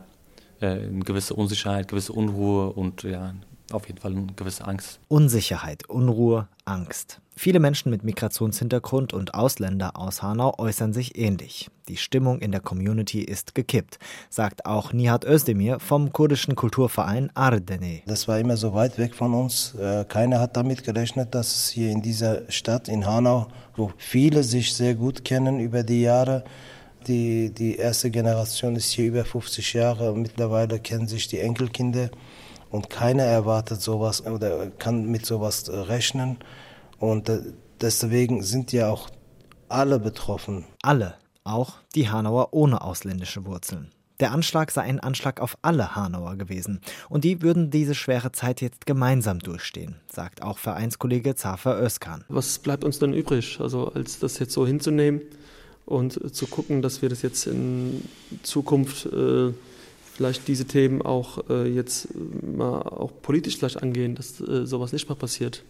äh, 0.59 0.67
eine 0.67 0.99
gewisse 0.99 1.33
Unsicherheit, 1.33 1.87
gewisse 1.87 2.13
Unruhe 2.13 2.71
und 2.71 3.01
ja, 3.03 3.33
auf 3.73 3.87
jeden 3.87 3.99
Fall 3.99 4.11
eine 4.11 4.27
gewisse 4.35 4.65
Angst. 4.65 4.99
Unsicherheit, 5.07 5.89
Unruhe, 5.89 6.47
Angst. 6.65 7.21
Viele 7.35 7.59
Menschen 7.59 7.89
mit 7.89 8.03
Migrationshintergrund 8.03 9.13
und 9.13 9.33
Ausländer 9.33 9.97
aus 9.97 10.21
Hanau 10.21 10.53
äußern 10.57 10.93
sich 10.93 11.17
ähnlich. 11.17 11.69
Die 11.87 11.97
Stimmung 11.97 12.39
in 12.39 12.51
der 12.51 12.61
Community 12.61 13.21
ist 13.21 13.55
gekippt, 13.55 13.97
sagt 14.29 14.65
auch 14.65 14.93
Nihat 14.93 15.25
Özdemir 15.25 15.79
vom 15.79 16.13
kurdischen 16.13 16.55
Kulturverein 16.55 17.31
Ardene. 17.33 18.01
Das 18.05 18.27
war 18.27 18.37
immer 18.37 18.57
so 18.57 18.73
weit 18.73 18.97
weg 18.97 19.15
von 19.15 19.33
uns. 19.33 19.73
Äh, 19.75 20.05
keiner 20.07 20.39
hat 20.39 20.55
damit 20.55 20.83
gerechnet, 20.83 21.33
dass 21.33 21.55
es 21.55 21.69
hier 21.69 21.89
in 21.89 22.01
dieser 22.01 22.51
Stadt, 22.51 22.87
in 22.87 23.05
Hanau, 23.05 23.47
wo 23.75 23.91
viele 23.97 24.43
sich 24.43 24.75
sehr 24.75 24.93
gut 24.93 25.25
kennen 25.25 25.59
über 25.59 25.83
die 25.83 26.01
Jahre, 26.01 26.43
die, 27.07 27.49
die 27.49 27.77
erste 27.77 28.11
Generation 28.11 28.75
ist 28.75 28.91
hier 28.91 29.07
über 29.07 29.25
50 29.25 29.73
Jahre, 29.73 30.15
mittlerweile 30.15 30.79
kennen 30.79 31.07
sich 31.07 31.27
die 31.27 31.39
Enkelkinder 31.39 32.11
und 32.71 32.89
keiner 32.89 33.23
erwartet 33.23 33.81
sowas 33.81 34.25
oder 34.25 34.67
kann 34.71 35.05
mit 35.05 35.25
sowas 35.25 35.69
rechnen. 35.69 36.37
Und 36.99 37.29
äh, 37.29 37.41
deswegen 37.79 38.43
sind 38.43 38.71
ja 38.71 38.89
auch 38.89 39.09
alle 39.69 39.99
betroffen. 39.99 40.65
Alle, 40.81 41.15
auch 41.43 41.75
die 41.95 42.09
Hanauer 42.09 42.49
ohne 42.51 42.81
ausländische 42.81 43.45
Wurzeln. 43.45 43.91
Der 44.19 44.31
Anschlag 44.31 44.69
sei 44.69 44.83
ein 44.83 44.99
Anschlag 44.99 45.41
auf 45.41 45.57
alle 45.63 45.95
Hanauer 45.95 46.35
gewesen. 46.35 46.79
Und 47.09 47.23
die 47.23 47.41
würden 47.41 47.71
diese 47.71 47.95
schwere 47.95 48.31
Zeit 48.31 48.61
jetzt 48.61 48.85
gemeinsam 48.85 49.39
durchstehen, 49.39 49.95
sagt 50.07 50.43
auch 50.43 50.59
Vereinskollege 50.59 51.33
Zafer 51.33 51.81
Özkan. 51.81 52.23
Was 52.29 52.59
bleibt 52.59 52.83
uns 52.83 52.99
dann 52.99 53.13
übrig, 53.13 53.59
also 53.59 53.91
als 53.93 54.19
das 54.19 54.37
jetzt 54.37 54.53
so 54.53 54.67
hinzunehmen 54.67 55.21
und 55.87 56.35
zu 56.35 56.45
gucken, 56.45 56.83
dass 56.83 57.01
wir 57.01 57.09
das 57.09 57.23
jetzt 57.23 57.47
in 57.47 58.07
Zukunft 58.43 59.07
äh, 59.07 59.53
vielleicht 60.21 60.47
diese 60.47 60.65
Themen 60.65 61.01
auch 61.01 61.49
äh, 61.49 61.67
jetzt 61.67 62.09
mal 62.13 62.83
auch 62.83 63.11
politisch 63.23 63.57
vielleicht 63.57 63.81
angehen, 63.81 64.13
dass 64.13 64.39
äh, 64.39 64.67
sowas 64.67 64.93
nicht 64.93 65.09
mehr 65.09 65.15
passiert 65.15 65.63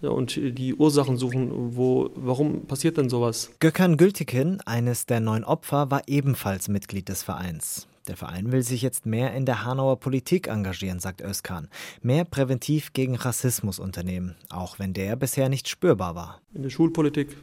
ja, 0.00 0.08
und 0.08 0.36
die 0.36 0.74
Ursachen 0.74 1.18
suchen, 1.18 1.76
wo, 1.76 2.08
warum 2.14 2.64
passiert 2.64 2.96
denn 2.96 3.10
sowas? 3.10 3.50
Gökhan 3.58 3.98
Gültekin, 3.98 4.58
eines 4.64 5.04
der 5.04 5.20
neun 5.20 5.44
Opfer, 5.44 5.90
war 5.90 6.00
ebenfalls 6.06 6.68
Mitglied 6.68 7.10
des 7.10 7.22
Vereins. 7.22 7.88
Der 8.08 8.16
Verein 8.16 8.50
will 8.52 8.62
sich 8.62 8.80
jetzt 8.80 9.04
mehr 9.04 9.34
in 9.34 9.44
der 9.44 9.66
Hanauer 9.66 10.00
Politik 10.00 10.48
engagieren, 10.48 10.98
sagt 10.98 11.20
Özkan. 11.20 11.68
Mehr 12.00 12.24
präventiv 12.24 12.94
gegen 12.94 13.16
Rassismus 13.16 13.78
unternehmen, 13.78 14.34
auch 14.48 14.78
wenn 14.78 14.94
der 14.94 15.14
bisher 15.16 15.50
nicht 15.50 15.68
spürbar 15.68 16.14
war. 16.14 16.40
In 16.54 16.62
der 16.62 16.70
Schulpolitik, 16.70 17.36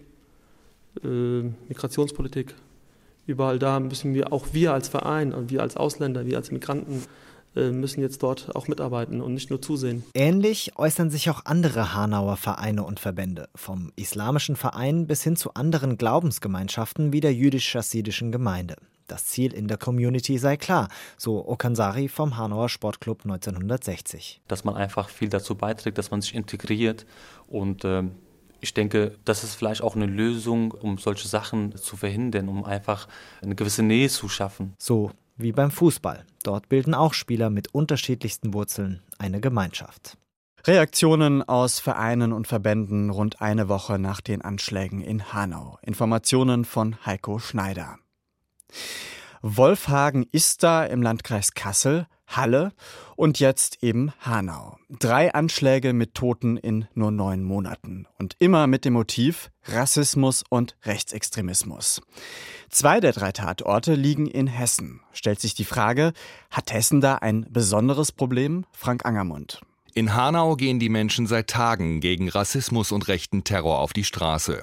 äh, 1.03 1.43
Migrationspolitik, 1.69 2.55
überall 3.27 3.59
da 3.59 3.79
müssen 3.79 4.13
wir, 4.13 4.33
auch 4.33 4.47
wir 4.53 4.73
als 4.73 4.87
Verein 4.87 5.33
und 5.33 5.51
wir 5.51 5.61
als 5.61 5.77
Ausländer, 5.77 6.25
wir 6.25 6.37
als 6.37 6.51
Migranten, 6.51 7.03
äh, 7.55 7.71
müssen 7.71 8.01
jetzt 8.01 8.23
dort 8.23 8.55
auch 8.55 8.67
mitarbeiten 8.67 9.21
und 9.21 9.33
nicht 9.33 9.49
nur 9.49 9.61
zusehen. 9.61 10.03
Ähnlich 10.13 10.73
äußern 10.77 11.09
sich 11.09 11.29
auch 11.29 11.41
andere 11.45 11.93
Hanauer 11.93 12.37
Vereine 12.37 12.83
und 12.83 12.99
Verbände, 12.99 13.49
vom 13.55 13.91
islamischen 13.95 14.55
Verein 14.55 15.07
bis 15.07 15.23
hin 15.23 15.35
zu 15.35 15.53
anderen 15.53 15.97
Glaubensgemeinschaften 15.97 17.13
wie 17.13 17.19
der 17.19 17.33
jüdisch-chassidischen 17.33 18.31
Gemeinde. 18.31 18.75
Das 19.07 19.25
Ziel 19.25 19.53
in 19.53 19.69
der 19.69 19.77
Community 19.77 20.37
sei 20.37 20.57
klar, 20.57 20.89
so 21.17 21.47
Okansari 21.47 22.09
vom 22.09 22.37
Hanauer 22.37 22.67
Sportclub 22.67 23.21
1960. 23.23 24.41
Dass 24.47 24.65
man 24.65 24.75
einfach 24.75 25.09
viel 25.09 25.29
dazu 25.29 25.55
beiträgt, 25.55 25.97
dass 25.97 26.11
man 26.11 26.21
sich 26.21 26.35
integriert 26.35 27.05
und 27.47 27.85
äh, 27.85 28.03
ich 28.67 28.73
denke, 28.73 29.17
das 29.23 29.45
ist 29.45 29.55
vielleicht 29.55 29.81
auch 29.81 29.95
eine 29.95 30.05
Lösung, 30.05 30.71
um 30.71 30.97
solche 30.97 31.27
Sachen 31.27 31.75
zu 31.77 31.95
verhindern, 31.95 32.49
um 32.49 32.65
einfach 32.65 33.07
eine 33.41 33.55
gewisse 33.55 33.81
Nähe 33.81 34.09
zu 34.09 34.27
schaffen. 34.27 34.73
So 34.77 35.11
wie 35.37 35.53
beim 35.53 35.71
Fußball. 35.71 36.25
Dort 36.43 36.67
bilden 36.67 36.93
auch 36.93 37.13
Spieler 37.13 37.49
mit 37.49 37.73
unterschiedlichsten 37.73 38.53
Wurzeln 38.53 39.01
eine 39.19 39.39
Gemeinschaft. 39.39 40.17
Reaktionen 40.65 41.43
aus 41.43 41.79
Vereinen 41.79 42.33
und 42.33 42.47
Verbänden 42.47 43.09
rund 43.09 43.41
eine 43.41 43.69
Woche 43.69 43.99
nach 43.99 44.19
den 44.19 44.41
Anschlägen 44.41 44.99
in 44.99 45.31
Hanau. 45.31 45.77
Informationen 45.81 46.65
von 46.65 46.97
Heiko 47.05 47.39
Schneider. 47.39 47.99
Wolfhagen 49.41 50.25
ist 50.31 50.63
da 50.63 50.83
im 50.83 51.01
Landkreis 51.01 51.53
Kassel 51.53 52.05
Halle 52.27 52.73
und 53.15 53.39
jetzt 53.39 53.83
eben 53.83 54.11
Hanau. 54.19 54.77
Drei 54.89 55.33
Anschläge 55.33 55.93
mit 55.93 56.13
Toten 56.13 56.57
in 56.57 56.87
nur 56.93 57.11
neun 57.11 57.43
Monaten 57.43 58.05
und 58.19 58.35
immer 58.39 58.67
mit 58.67 58.85
dem 58.85 58.93
Motiv 58.93 59.49
Rassismus 59.63 60.43
und 60.49 60.75
Rechtsextremismus. 60.83 62.01
Zwei 62.69 62.99
der 62.99 63.13
drei 63.13 63.31
Tatorte 63.31 63.95
liegen 63.95 64.27
in 64.27 64.47
Hessen. 64.47 65.01
Stellt 65.13 65.39
sich 65.39 65.55
die 65.55 65.65
Frage, 65.65 66.13
hat 66.51 66.71
Hessen 66.71 67.01
da 67.01 67.15
ein 67.15 67.45
besonderes 67.49 68.11
Problem? 68.11 68.65
Frank 68.71 69.05
Angermund. 69.05 69.61
In 69.97 70.13
Hanau 70.13 70.55
gehen 70.55 70.77
die 70.77 70.89
Menschen 70.89 71.25
seit 71.25 71.47
Tagen 71.47 72.01
gegen 72.01 72.29
Rassismus 72.29 72.91
und 72.91 73.07
rechten 73.07 73.43
Terror 73.43 73.79
auf 73.79 73.93
die 73.93 74.03
Straße. 74.03 74.61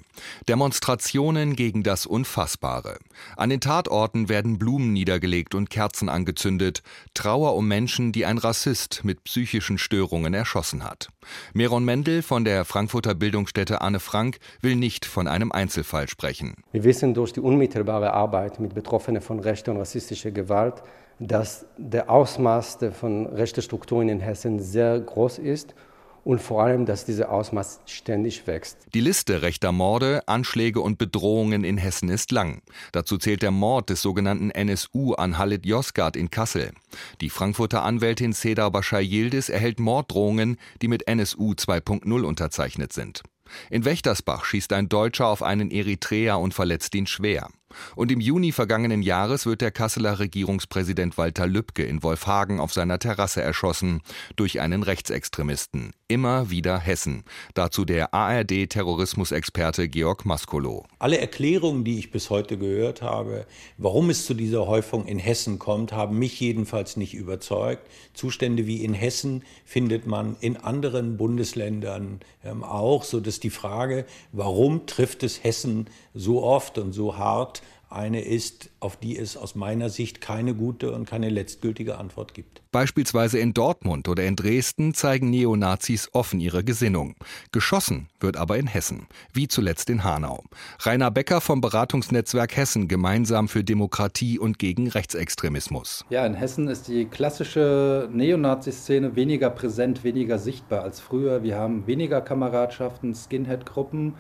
Demonstrationen 0.48 1.56
gegen 1.56 1.82
das 1.82 2.06
Unfassbare. 2.06 2.98
An 3.36 3.50
den 3.50 3.60
Tatorten 3.60 4.28
werden 4.28 4.60
Blumen 4.60 4.92
niedergelegt 4.92 5.56
und 5.56 5.70
Kerzen 5.70 6.08
angezündet. 6.08 6.84
Trauer 7.14 7.56
um 7.56 7.66
Menschen, 7.66 8.12
die 8.12 8.26
ein 8.26 8.38
Rassist 8.38 9.00
mit 9.02 9.24
psychischen 9.24 9.76
Störungen 9.76 10.34
erschossen 10.34 10.84
hat. 10.84 11.08
Meron 11.52 11.84
Mendel 11.84 12.22
von 12.22 12.44
der 12.44 12.64
Frankfurter 12.64 13.16
Bildungsstätte 13.16 13.80
Anne 13.80 13.98
Frank 13.98 14.38
will 14.60 14.76
nicht 14.76 15.04
von 15.04 15.26
einem 15.26 15.50
Einzelfall 15.50 16.08
sprechen. 16.08 16.62
Wir 16.70 16.84
wissen 16.84 17.12
durch 17.12 17.32
die 17.32 17.40
unmittelbare 17.40 18.12
Arbeit 18.12 18.60
mit 18.60 18.72
Betroffenen 18.72 19.20
von 19.20 19.40
rechter 19.40 19.72
und 19.72 19.78
rassistischer 19.78 20.30
Gewalt, 20.30 20.84
dass 21.26 21.66
der 21.78 22.10
Ausmaß 22.10 22.78
von 22.92 23.26
rechten 23.26 23.62
Strukturen 23.62 24.08
in 24.08 24.20
Hessen 24.20 24.60
sehr 24.60 25.00
groß 25.00 25.38
ist 25.38 25.74
und 26.22 26.40
vor 26.40 26.62
allem, 26.62 26.86
dass 26.86 27.04
dieser 27.04 27.30
Ausmaß 27.30 27.80
ständig 27.86 28.46
wächst. 28.46 28.78
Die 28.94 29.00
Liste 29.00 29.42
rechter 29.42 29.72
Morde, 29.72 30.22
Anschläge 30.26 30.80
und 30.80 30.98
Bedrohungen 30.98 31.64
in 31.64 31.76
Hessen 31.78 32.08
ist 32.08 32.32
lang. 32.32 32.62
Dazu 32.92 33.18
zählt 33.18 33.42
der 33.42 33.50
Mord 33.50 33.90
des 33.90 34.02
sogenannten 34.02 34.50
NSU 34.50 35.14
an 35.14 35.38
Halit 35.38 35.66
Yozgat 35.66 36.16
in 36.16 36.30
Kassel. 36.30 36.72
Die 37.20 37.30
Frankfurter 37.30 37.82
Anwältin 37.82 38.32
Seda 38.32 38.68
Bashar 38.68 39.02
Yildiz 39.02 39.48
erhält 39.48 39.80
Morddrohungen, 39.80 40.58
die 40.82 40.88
mit 40.88 41.06
NSU 41.06 41.52
2.0 41.52 42.22
unterzeichnet 42.22 42.92
sind. 42.92 43.22
In 43.70 43.84
Wächtersbach 43.84 44.44
schießt 44.44 44.72
ein 44.72 44.88
Deutscher 44.88 45.26
auf 45.28 45.42
einen 45.42 45.70
Eritreer 45.70 46.38
und 46.38 46.54
verletzt 46.54 46.94
ihn 46.94 47.06
schwer. 47.06 47.48
Und 47.96 48.12
im 48.12 48.20
Juni 48.20 48.52
vergangenen 48.52 49.02
Jahres 49.02 49.46
wird 49.46 49.60
der 49.60 49.70
Kasseler 49.70 50.18
Regierungspräsident 50.18 51.18
Walter 51.18 51.46
Lübcke 51.46 51.84
in 51.84 52.02
Wolfhagen 52.02 52.60
auf 52.60 52.72
seiner 52.72 52.98
Terrasse 52.98 53.42
erschossen 53.42 54.00
durch 54.36 54.60
einen 54.60 54.82
Rechtsextremisten. 54.82 55.92
Immer 56.08 56.50
wieder 56.50 56.78
Hessen. 56.78 57.24
Dazu 57.54 57.84
der 57.84 58.14
ARD-Terrorismusexperte 58.14 59.88
Georg 59.88 60.24
Maskolo. 60.24 60.84
Alle 60.98 61.18
Erklärungen, 61.18 61.84
die 61.84 61.98
ich 61.98 62.10
bis 62.10 62.30
heute 62.30 62.58
gehört 62.58 63.02
habe, 63.02 63.46
warum 63.78 64.10
es 64.10 64.26
zu 64.26 64.34
dieser 64.34 64.66
Häufung 64.66 65.06
in 65.06 65.18
Hessen 65.18 65.58
kommt, 65.58 65.92
haben 65.92 66.18
mich 66.18 66.38
jedenfalls 66.40 66.96
nicht 66.96 67.14
überzeugt. 67.14 67.88
Zustände 68.12 68.66
wie 68.66 68.84
in 68.84 68.94
Hessen 68.94 69.42
findet 69.64 70.06
man 70.06 70.36
in 70.40 70.56
anderen 70.56 71.16
Bundesländern 71.16 72.20
ähm, 72.44 72.62
auch, 72.62 73.02
so 73.02 73.20
dass 73.20 73.40
die 73.40 73.50
Frage, 73.50 74.04
warum 74.32 74.86
trifft 74.86 75.22
es 75.22 75.42
Hessen 75.42 75.88
so 76.14 76.42
oft 76.42 76.78
und 76.78 76.92
so 76.92 77.16
hart, 77.16 77.62
eine 77.94 78.22
ist, 78.22 78.70
auf 78.80 78.96
die 78.96 79.18
es 79.18 79.36
aus 79.36 79.54
meiner 79.54 79.88
Sicht 79.88 80.20
keine 80.20 80.54
gute 80.54 80.92
und 80.92 81.08
keine 81.08 81.28
letztgültige 81.28 81.98
Antwort 81.98 82.34
gibt. 82.34 82.62
Beispielsweise 82.72 83.38
in 83.38 83.54
Dortmund 83.54 84.08
oder 84.08 84.24
in 84.24 84.36
Dresden 84.36 84.94
zeigen 84.94 85.30
Neonazis 85.30 86.10
offen 86.12 86.40
ihre 86.40 86.64
Gesinnung. 86.64 87.14
Geschossen 87.52 88.08
wird 88.20 88.36
aber 88.36 88.58
in 88.58 88.66
Hessen, 88.66 89.06
wie 89.32 89.48
zuletzt 89.48 89.90
in 89.90 90.04
Hanau. 90.04 90.42
Rainer 90.80 91.10
Becker 91.10 91.40
vom 91.40 91.60
Beratungsnetzwerk 91.60 92.56
Hessen 92.56 92.88
gemeinsam 92.88 93.48
für 93.48 93.64
Demokratie 93.64 94.38
und 94.38 94.58
gegen 94.58 94.88
Rechtsextremismus. 94.88 96.04
Ja, 96.10 96.26
in 96.26 96.34
Hessen 96.34 96.68
ist 96.68 96.88
die 96.88 97.04
klassische 97.04 98.08
Neonazi-Szene 98.12 99.16
weniger 99.16 99.50
präsent, 99.50 100.04
weniger 100.04 100.38
sichtbar 100.38 100.82
als 100.82 101.00
früher. 101.00 101.42
Wir 101.42 101.56
haben 101.56 101.86
weniger 101.86 102.20
Kameradschaften, 102.20 103.14
Skinhead-Gruppen. 103.14 104.14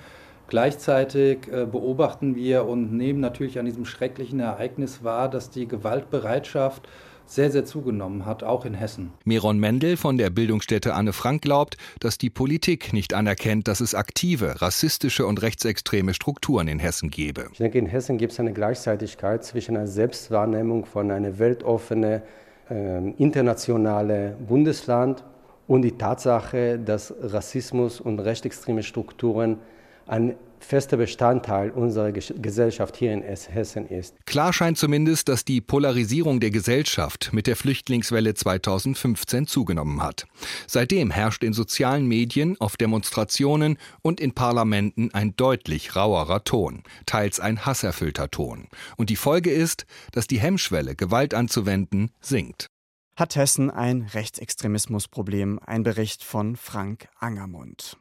Gleichzeitig 0.48 1.48
äh, 1.50 1.66
beobachten 1.66 2.36
wir 2.36 2.66
und 2.66 2.92
nehmen 2.92 3.20
natürlich 3.20 3.58
an 3.58 3.66
diesem 3.66 3.84
schrecklichen 3.84 4.40
Ereignis 4.40 5.02
wahr, 5.02 5.28
dass 5.28 5.50
die 5.50 5.66
Gewaltbereitschaft 5.66 6.88
sehr, 7.26 7.50
sehr 7.50 7.64
zugenommen 7.64 8.26
hat, 8.26 8.42
auch 8.42 8.64
in 8.64 8.74
Hessen. 8.74 9.12
Miron 9.24 9.58
Mendel 9.58 9.96
von 9.96 10.18
der 10.18 10.30
Bildungsstätte 10.30 10.94
Anne 10.94 11.12
Frank 11.12 11.42
glaubt, 11.42 11.76
dass 12.00 12.18
die 12.18 12.30
Politik 12.30 12.92
nicht 12.92 13.14
anerkennt, 13.14 13.66
dass 13.68 13.80
es 13.80 13.94
aktive, 13.94 14.60
rassistische 14.60 15.26
und 15.26 15.40
rechtsextreme 15.40 16.14
Strukturen 16.14 16.68
in 16.68 16.78
Hessen 16.78 17.10
gebe. 17.10 17.48
Ich 17.52 17.58
denke, 17.58 17.78
in 17.78 17.86
Hessen 17.86 18.18
gibt 18.18 18.32
es 18.32 18.40
eine 18.40 18.52
Gleichzeitigkeit 18.52 19.44
zwischen 19.44 19.76
einer 19.76 19.86
Selbstwahrnehmung 19.86 20.84
von 20.84 21.10
einem 21.10 21.38
weltoffenen, 21.38 22.22
äh, 22.70 23.10
internationalen 23.16 24.34
Bundesland 24.46 25.24
und 25.66 25.82
die 25.82 25.92
Tatsache, 25.92 26.78
dass 26.78 27.14
Rassismus 27.20 28.00
und 28.00 28.18
rechtsextreme 28.18 28.82
Strukturen 28.82 29.58
ein 30.06 30.36
fester 30.64 30.96
Bestandteil 30.96 31.70
unserer 31.70 32.12
Gesellschaft 32.12 32.96
hier 32.96 33.12
in 33.12 33.22
Hessen 33.22 33.88
ist. 33.88 34.14
Klar 34.26 34.52
scheint 34.52 34.78
zumindest, 34.78 35.28
dass 35.28 35.44
die 35.44 35.60
Polarisierung 35.60 36.40
der 36.40 36.50
Gesellschaft 36.50 37.32
mit 37.32 37.46
der 37.46 37.56
Flüchtlingswelle 37.56 38.34
2015 38.34 39.46
zugenommen 39.46 40.02
hat. 40.02 40.26
Seitdem 40.66 41.10
herrscht 41.10 41.44
in 41.44 41.52
sozialen 41.52 42.06
Medien, 42.06 42.58
auf 42.60 42.76
Demonstrationen 42.76 43.78
und 44.02 44.20
in 44.20 44.32
Parlamenten 44.32 45.12
ein 45.12 45.36
deutlich 45.36 45.96
rauerer 45.96 46.44
Ton, 46.44 46.82
teils 47.06 47.40
ein 47.40 47.66
hasserfüllter 47.66 48.30
Ton. 48.30 48.68
Und 48.96 49.10
die 49.10 49.16
Folge 49.16 49.50
ist, 49.50 49.86
dass 50.12 50.26
die 50.26 50.40
Hemmschwelle, 50.40 50.96
Gewalt 50.96 51.34
anzuwenden, 51.34 52.10
sinkt. 52.20 52.68
Hat 53.16 53.36
Hessen 53.36 53.70
ein 53.70 54.02
Rechtsextremismusproblem? 54.12 55.60
Ein 55.64 55.84
Bericht 55.84 56.24
von 56.24 56.56
Frank 56.56 57.06
Angermund. 57.20 57.96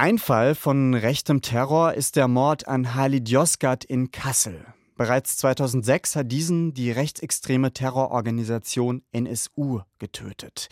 Ein 0.00 0.18
Fall 0.18 0.54
von 0.54 0.94
rechtem 0.94 1.42
Terror 1.42 1.92
ist 1.94 2.14
der 2.14 2.28
Mord 2.28 2.68
an 2.68 2.94
Halid 2.94 3.28
Yozgat 3.28 3.82
in 3.82 4.12
Kassel. 4.12 4.64
Bereits 4.96 5.36
2006 5.38 6.14
hat 6.14 6.30
diesen 6.30 6.72
die 6.72 6.92
rechtsextreme 6.92 7.72
Terrororganisation 7.72 9.02
NSU 9.10 9.80
getötet. 9.98 10.68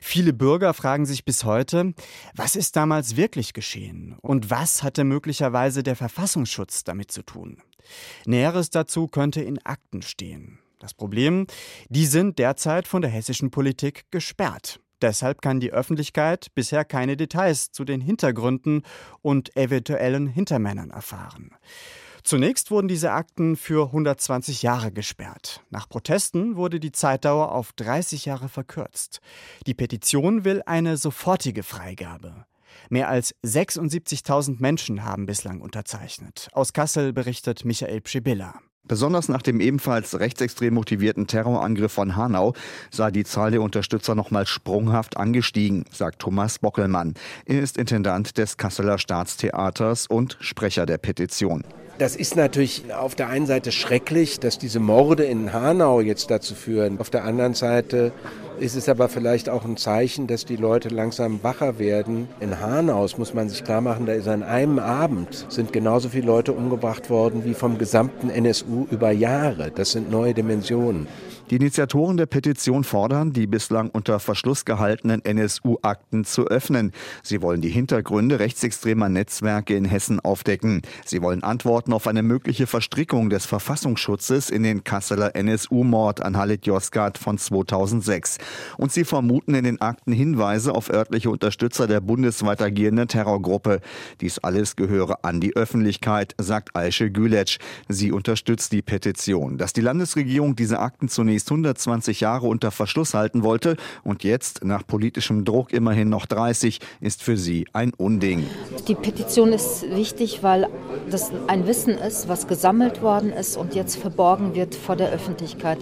Viele 0.00 0.32
Bürger 0.32 0.72
fragen 0.72 1.04
sich 1.04 1.24
bis 1.24 1.42
heute, 1.42 1.94
was 2.36 2.54
ist 2.54 2.76
damals 2.76 3.16
wirklich 3.16 3.54
geschehen 3.54 4.16
und 4.22 4.50
was 4.50 4.84
hatte 4.84 5.02
möglicherweise 5.02 5.82
der 5.82 5.96
Verfassungsschutz 5.96 6.84
damit 6.84 7.10
zu 7.10 7.22
tun? 7.22 7.56
Näheres 8.24 8.70
dazu 8.70 9.08
könnte 9.08 9.40
in 9.40 9.58
Akten 9.66 10.00
stehen. 10.00 10.60
Das 10.78 10.94
Problem, 10.94 11.48
die 11.88 12.06
sind 12.06 12.38
derzeit 12.38 12.86
von 12.86 13.02
der 13.02 13.10
hessischen 13.10 13.50
Politik 13.50 14.04
gesperrt. 14.12 14.78
Deshalb 15.02 15.42
kann 15.42 15.60
die 15.60 15.72
Öffentlichkeit 15.72 16.48
bisher 16.54 16.84
keine 16.84 17.16
Details 17.16 17.72
zu 17.72 17.84
den 17.84 18.00
Hintergründen 18.00 18.82
und 19.22 19.56
eventuellen 19.56 20.26
Hintermännern 20.26 20.90
erfahren. 20.90 21.50
Zunächst 22.22 22.70
wurden 22.70 22.88
diese 22.88 23.12
Akten 23.12 23.56
für 23.56 23.86
120 23.86 24.62
Jahre 24.62 24.92
gesperrt. 24.92 25.64
Nach 25.70 25.88
Protesten 25.88 26.56
wurde 26.56 26.78
die 26.78 26.92
Zeitdauer 26.92 27.52
auf 27.52 27.72
30 27.72 28.26
Jahre 28.26 28.48
verkürzt. 28.48 29.20
Die 29.66 29.74
Petition 29.74 30.44
will 30.44 30.62
eine 30.66 30.96
sofortige 30.96 31.62
Freigabe. 31.62 32.44
Mehr 32.88 33.08
als 33.08 33.34
76.000 33.44 34.56
Menschen 34.60 35.04
haben 35.04 35.26
bislang 35.26 35.60
unterzeichnet. 35.60 36.48
Aus 36.52 36.72
Kassel 36.72 37.12
berichtet 37.12 37.64
Michael 37.64 38.00
Pschibilla. 38.00 38.60
Besonders 38.90 39.28
nach 39.28 39.42
dem 39.42 39.60
ebenfalls 39.60 40.18
rechtsextrem 40.18 40.74
motivierten 40.74 41.28
Terrorangriff 41.28 41.92
von 41.92 42.16
Hanau 42.16 42.54
sei 42.90 43.12
die 43.12 43.22
Zahl 43.22 43.52
der 43.52 43.62
Unterstützer 43.62 44.16
nochmal 44.16 44.48
sprunghaft 44.48 45.16
angestiegen, 45.16 45.84
sagt 45.92 46.18
Thomas 46.18 46.58
Bockelmann. 46.58 47.14
Er 47.46 47.60
ist 47.60 47.78
Intendant 47.78 48.36
des 48.36 48.56
Kasseler 48.56 48.98
Staatstheaters 48.98 50.08
und 50.08 50.38
Sprecher 50.40 50.86
der 50.86 50.98
Petition. 50.98 51.62
Das 51.98 52.16
ist 52.16 52.34
natürlich 52.34 52.92
auf 52.92 53.14
der 53.14 53.28
einen 53.28 53.46
Seite 53.46 53.70
schrecklich, 53.70 54.40
dass 54.40 54.58
diese 54.58 54.80
Morde 54.80 55.22
in 55.22 55.52
Hanau 55.52 56.00
jetzt 56.00 56.28
dazu 56.32 56.56
führen. 56.56 56.98
Auf 56.98 57.10
der 57.10 57.22
anderen 57.22 57.54
Seite 57.54 58.10
ist 58.60 58.76
es 58.76 58.88
aber 58.88 59.08
vielleicht 59.08 59.48
auch 59.48 59.64
ein 59.64 59.76
Zeichen, 59.78 60.26
dass 60.26 60.44
die 60.44 60.56
Leute 60.56 60.90
langsam 60.90 61.42
wacher 61.42 61.78
werden. 61.78 62.28
In 62.40 62.60
Hanaus 62.60 63.16
muss 63.16 63.32
man 63.32 63.48
sich 63.48 63.64
klar 63.64 63.80
machen, 63.80 64.04
da 64.04 64.12
ist 64.12 64.28
an 64.28 64.42
einem 64.42 64.78
Abend 64.78 65.46
sind 65.48 65.72
genauso 65.72 66.10
viele 66.10 66.26
Leute 66.26 66.52
umgebracht 66.52 67.08
worden 67.08 67.44
wie 67.44 67.54
vom 67.54 67.78
gesamten 67.78 68.28
NSU 68.28 68.86
über 68.90 69.12
Jahre. 69.12 69.70
Das 69.74 69.92
sind 69.92 70.10
neue 70.10 70.34
Dimensionen. 70.34 71.06
Die 71.50 71.56
Initiatoren 71.56 72.16
der 72.16 72.26
Petition 72.26 72.84
fordern, 72.84 73.32
die 73.32 73.48
bislang 73.48 73.90
unter 73.90 74.20
Verschluss 74.20 74.64
gehaltenen 74.64 75.24
NSU-Akten 75.24 76.24
zu 76.24 76.46
öffnen. 76.46 76.92
Sie 77.24 77.42
wollen 77.42 77.60
die 77.60 77.70
Hintergründe 77.70 78.38
rechtsextremer 78.38 79.08
Netzwerke 79.08 79.74
in 79.74 79.84
Hessen 79.84 80.20
aufdecken. 80.20 80.82
Sie 81.04 81.22
wollen 81.22 81.42
Antworten 81.42 81.92
auf 81.92 82.06
eine 82.06 82.22
mögliche 82.22 82.68
Verstrickung 82.68 83.30
des 83.30 83.46
Verfassungsschutzes 83.46 84.48
in 84.48 84.62
den 84.62 84.84
Kasseler 84.84 85.34
NSU-Mord 85.34 86.22
an 86.22 86.36
Halit 86.36 86.66
Yozgat 86.66 87.18
von 87.18 87.36
2006. 87.36 88.38
Und 88.76 88.92
sie 88.92 89.02
vermuten 89.02 89.54
in 89.56 89.64
den 89.64 89.80
Akten 89.80 90.12
Hinweise 90.12 90.72
auf 90.72 90.88
örtliche 90.88 91.30
Unterstützer 91.30 91.88
der 91.88 92.00
bundesweit 92.00 92.62
agierenden 92.62 93.08
Terrorgruppe. 93.08 93.80
Dies 94.20 94.38
alles 94.38 94.76
gehöre 94.76 95.24
an 95.24 95.40
die 95.40 95.56
Öffentlichkeit, 95.56 96.32
sagt 96.38 96.76
Aische 96.76 97.10
Gületsch. 97.10 97.58
Sie 97.88 98.12
unterstützt 98.12 98.70
die 98.70 98.82
Petition. 98.82 99.58
Dass 99.58 99.72
die 99.72 99.80
Landesregierung 99.80 100.54
diese 100.54 100.78
Akten 100.78 101.08
zunächst 101.08 101.39
zunächst 101.44 101.50
120 101.50 102.20
Jahre 102.20 102.46
unter 102.46 102.70
Verschluss 102.70 103.14
halten 103.14 103.42
wollte 103.42 103.76
und 104.04 104.24
jetzt 104.24 104.64
nach 104.64 104.86
politischem 104.86 105.44
Druck 105.44 105.72
immerhin 105.72 106.08
noch 106.08 106.26
30, 106.26 106.80
ist 107.00 107.22
für 107.22 107.36
sie 107.36 107.66
ein 107.72 107.92
Unding. 107.96 108.46
Die 108.88 108.94
Petition 108.94 109.52
ist 109.52 109.84
wichtig, 109.94 110.42
weil 110.42 110.68
das 111.10 111.32
ein 111.46 111.66
Wissen 111.66 111.94
ist, 111.94 112.28
was 112.28 112.46
gesammelt 112.46 113.02
worden 113.02 113.32
ist 113.32 113.56
und 113.56 113.74
jetzt 113.74 113.96
verborgen 113.96 114.54
wird 114.54 114.74
vor 114.74 114.96
der 114.96 115.10
Öffentlichkeit. 115.10 115.78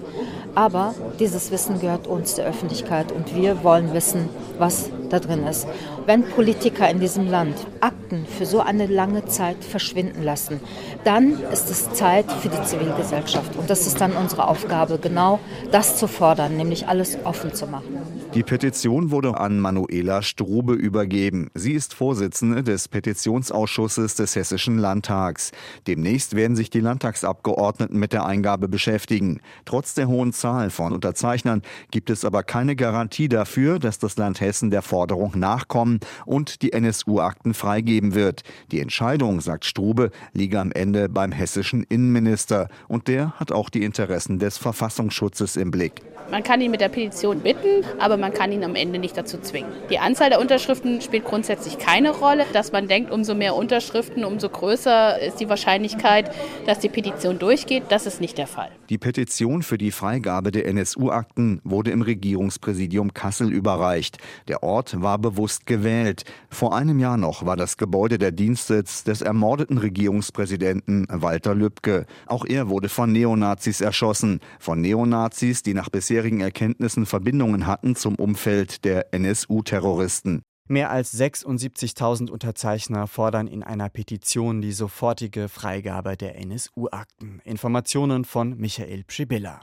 Aber 0.55 0.94
dieses 1.18 1.51
Wissen 1.51 1.81
gehört 1.81 2.07
uns, 2.07 2.35
der 2.35 2.47
Öffentlichkeit, 2.47 3.12
und 3.12 3.35
wir 3.35 3.62
wollen 3.62 3.92
wissen, 3.92 4.29
was 4.59 4.90
da 5.11 5.21
drin 5.21 5.47
ist. 5.47 5.66
Wenn 6.09 6.23
Politiker 6.23 6.88
in 6.88 7.01
diesem 7.01 7.29
Land 7.29 7.55
Akten 7.83 8.25
für 8.25 8.47
so 8.47 8.61
eine 8.61 8.87
lange 8.87 9.27
Zeit 9.27 9.62
verschwinden 9.62 10.23
lassen, 10.23 10.59
dann 11.05 11.38
ist 11.53 11.68
es 11.71 11.92
Zeit 11.92 12.33
für 12.33 12.49
die 12.49 12.62
Zivilgesellschaft. 12.62 13.55
Und 13.57 13.68
das 13.68 13.87
ist 13.87 14.01
dann 14.01 14.12
unsere 14.12 14.49
Aufgabe, 14.49 14.99
genau 14.99 15.38
das 15.71 15.99
zu 15.99 16.09
fordern, 16.09 16.57
nämlich 16.57 16.88
alles 16.88 17.18
offen 17.25 17.53
zu 17.53 17.66
machen. 17.66 18.17
Die 18.38 18.44
Petition 18.44 19.11
wurde 19.11 19.40
an 19.40 19.59
Manuela 19.59 20.22
Strube 20.22 20.74
übergeben. 20.74 21.51
Sie 21.55 21.72
ist 21.72 21.92
Vorsitzende 21.92 22.62
des 22.62 22.87
Petitionsausschusses 22.87 24.14
des 24.14 24.37
Hessischen 24.37 24.79
Landtags. 24.79 25.51
Demnächst 25.88 26.37
werden 26.37 26.55
sich 26.55 26.70
die 26.70 26.79
Landtagsabgeordneten 26.79 27.98
mit 27.98 28.12
der 28.12 28.27
Eingabe 28.27 28.68
beschäftigen. 28.68 29.40
Trotz 29.64 29.94
der 29.94 30.07
hohen 30.07 30.33
Zahl 30.33 30.70
von 30.70 30.92
Unterzeichnern 30.92 31.62
gibt 31.90 32.11
es 32.11 32.24
aber 32.24 32.44
keine 32.44 32.77
Garantie 32.77 33.29
dafür, 33.29 33.81
dass 33.81 33.98
das 33.98 34.16
Land 34.16 34.40
Hessen 34.40 34.70
der 34.70 34.83
Forderung 34.83 35.33
nachkommen 35.35 35.98
und 36.24 36.62
die 36.62 36.72
NSU-Akten 36.72 37.55
freigeben 37.55 38.14
wird. 38.14 38.44
Die 38.70 38.79
Entscheidung, 38.79 39.40
sagt 39.40 39.64
Strube, 39.64 40.12
liege 40.33 40.61
am 40.61 40.70
Ende 40.70 41.09
beim 41.09 41.33
hessischen 41.33 41.83
Innenminister. 41.83 42.68
Und 42.87 43.09
der 43.09 43.33
hat 43.33 43.51
auch 43.51 43.68
die 43.68 43.83
Interessen 43.83 44.38
des 44.38 44.59
Verfassungsschutzes 44.59 45.57
im 45.57 45.72
Blick. 45.72 46.03
Man 46.31 46.42
kann 46.42 46.61
ihn 46.61 46.70
mit 46.70 46.83
der 46.83 46.90
Petition 46.90 47.40
bitten, 47.40 47.85
aber 47.98 48.18
man 48.18 48.27
kann 48.32 48.52
ihn 48.52 48.64
am 48.64 48.74
Ende 48.74 48.98
nicht 48.98 49.16
dazu 49.16 49.38
zwingen. 49.38 49.70
Die 49.90 49.98
Anzahl 49.98 50.30
der 50.30 50.40
Unterschriften 50.40 51.00
spielt 51.00 51.24
grundsätzlich 51.24 51.78
keine 51.78 52.10
Rolle. 52.10 52.44
Dass 52.52 52.72
man 52.72 52.88
denkt, 52.88 53.10
umso 53.10 53.34
mehr 53.34 53.54
Unterschriften, 53.54 54.24
umso 54.24 54.48
größer 54.48 55.20
ist 55.20 55.40
die 55.40 55.48
Wahrscheinlichkeit, 55.48 56.30
dass 56.66 56.78
die 56.78 56.88
Petition 56.88 57.38
durchgeht. 57.38 57.84
Das 57.88 58.06
ist 58.06 58.20
nicht 58.20 58.38
der 58.38 58.46
Fall. 58.46 58.70
Die 58.90 58.98
Petition 58.98 59.62
für 59.62 59.78
die 59.78 59.90
Freigabe 59.90 60.50
der 60.50 60.66
NSU-Akten 60.66 61.60
wurde 61.62 61.90
im 61.90 62.02
Regierungspräsidium 62.02 63.12
Kassel 63.12 63.52
überreicht. 63.52 64.18
Der 64.48 64.62
Ort 64.62 65.00
war 65.02 65.18
bewusst 65.18 65.66
gewählt. 65.66 66.24
Vor 66.48 66.74
einem 66.74 66.98
Jahr 66.98 67.16
noch 67.16 67.44
war 67.44 67.56
das 67.56 67.76
Gebäude 67.76 68.18
der 68.18 68.32
Dienstsitz 68.32 69.04
des 69.04 69.20
ermordeten 69.20 69.78
Regierungspräsidenten 69.78 71.06
Walter 71.10 71.54
Lübcke. 71.54 72.06
Auch 72.26 72.44
er 72.46 72.68
wurde 72.68 72.88
von 72.88 73.12
Neonazis 73.12 73.80
erschossen. 73.80 74.40
Von 74.58 74.80
Neonazis, 74.80 75.62
die 75.62 75.74
nach 75.74 75.90
bisherigen 75.90 76.40
Erkenntnissen 76.40 77.06
Verbindungen 77.06 77.66
hatten 77.66 77.94
zum 78.09 78.14
Umfeld 78.14 78.87
der 78.87 79.12
NSU-Terroristen. 79.12 80.40
Mehr 80.66 80.90
als 80.90 81.12
76.000 81.12 82.31
Unterzeichner 82.31 83.07
fordern 83.07 83.47
in 83.47 83.62
einer 83.62 83.90
Petition 83.90 84.62
die 84.62 84.73
sofortige 84.73 85.51
Freigabe 85.51 86.16
der 86.16 86.37
NSU-Akten. 86.37 87.42
Informationen 87.44 88.25
von 88.25 88.57
Michael 88.57 89.05
Pschibilla. 89.05 89.61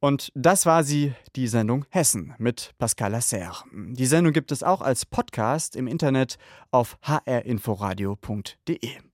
Und 0.00 0.32
das 0.34 0.64
war 0.64 0.82
sie, 0.82 1.12
die 1.34 1.46
Sendung 1.46 1.84
Hessen 1.90 2.32
mit 2.38 2.70
Pascal 2.78 3.12
Lasserre. 3.12 3.64
Die 3.74 4.06
Sendung 4.06 4.32
gibt 4.32 4.50
es 4.50 4.62
auch 4.62 4.80
als 4.80 5.04
Podcast 5.04 5.76
im 5.76 5.88
Internet 5.88 6.38
auf 6.70 6.96
hrinforadio.de. 7.02 9.06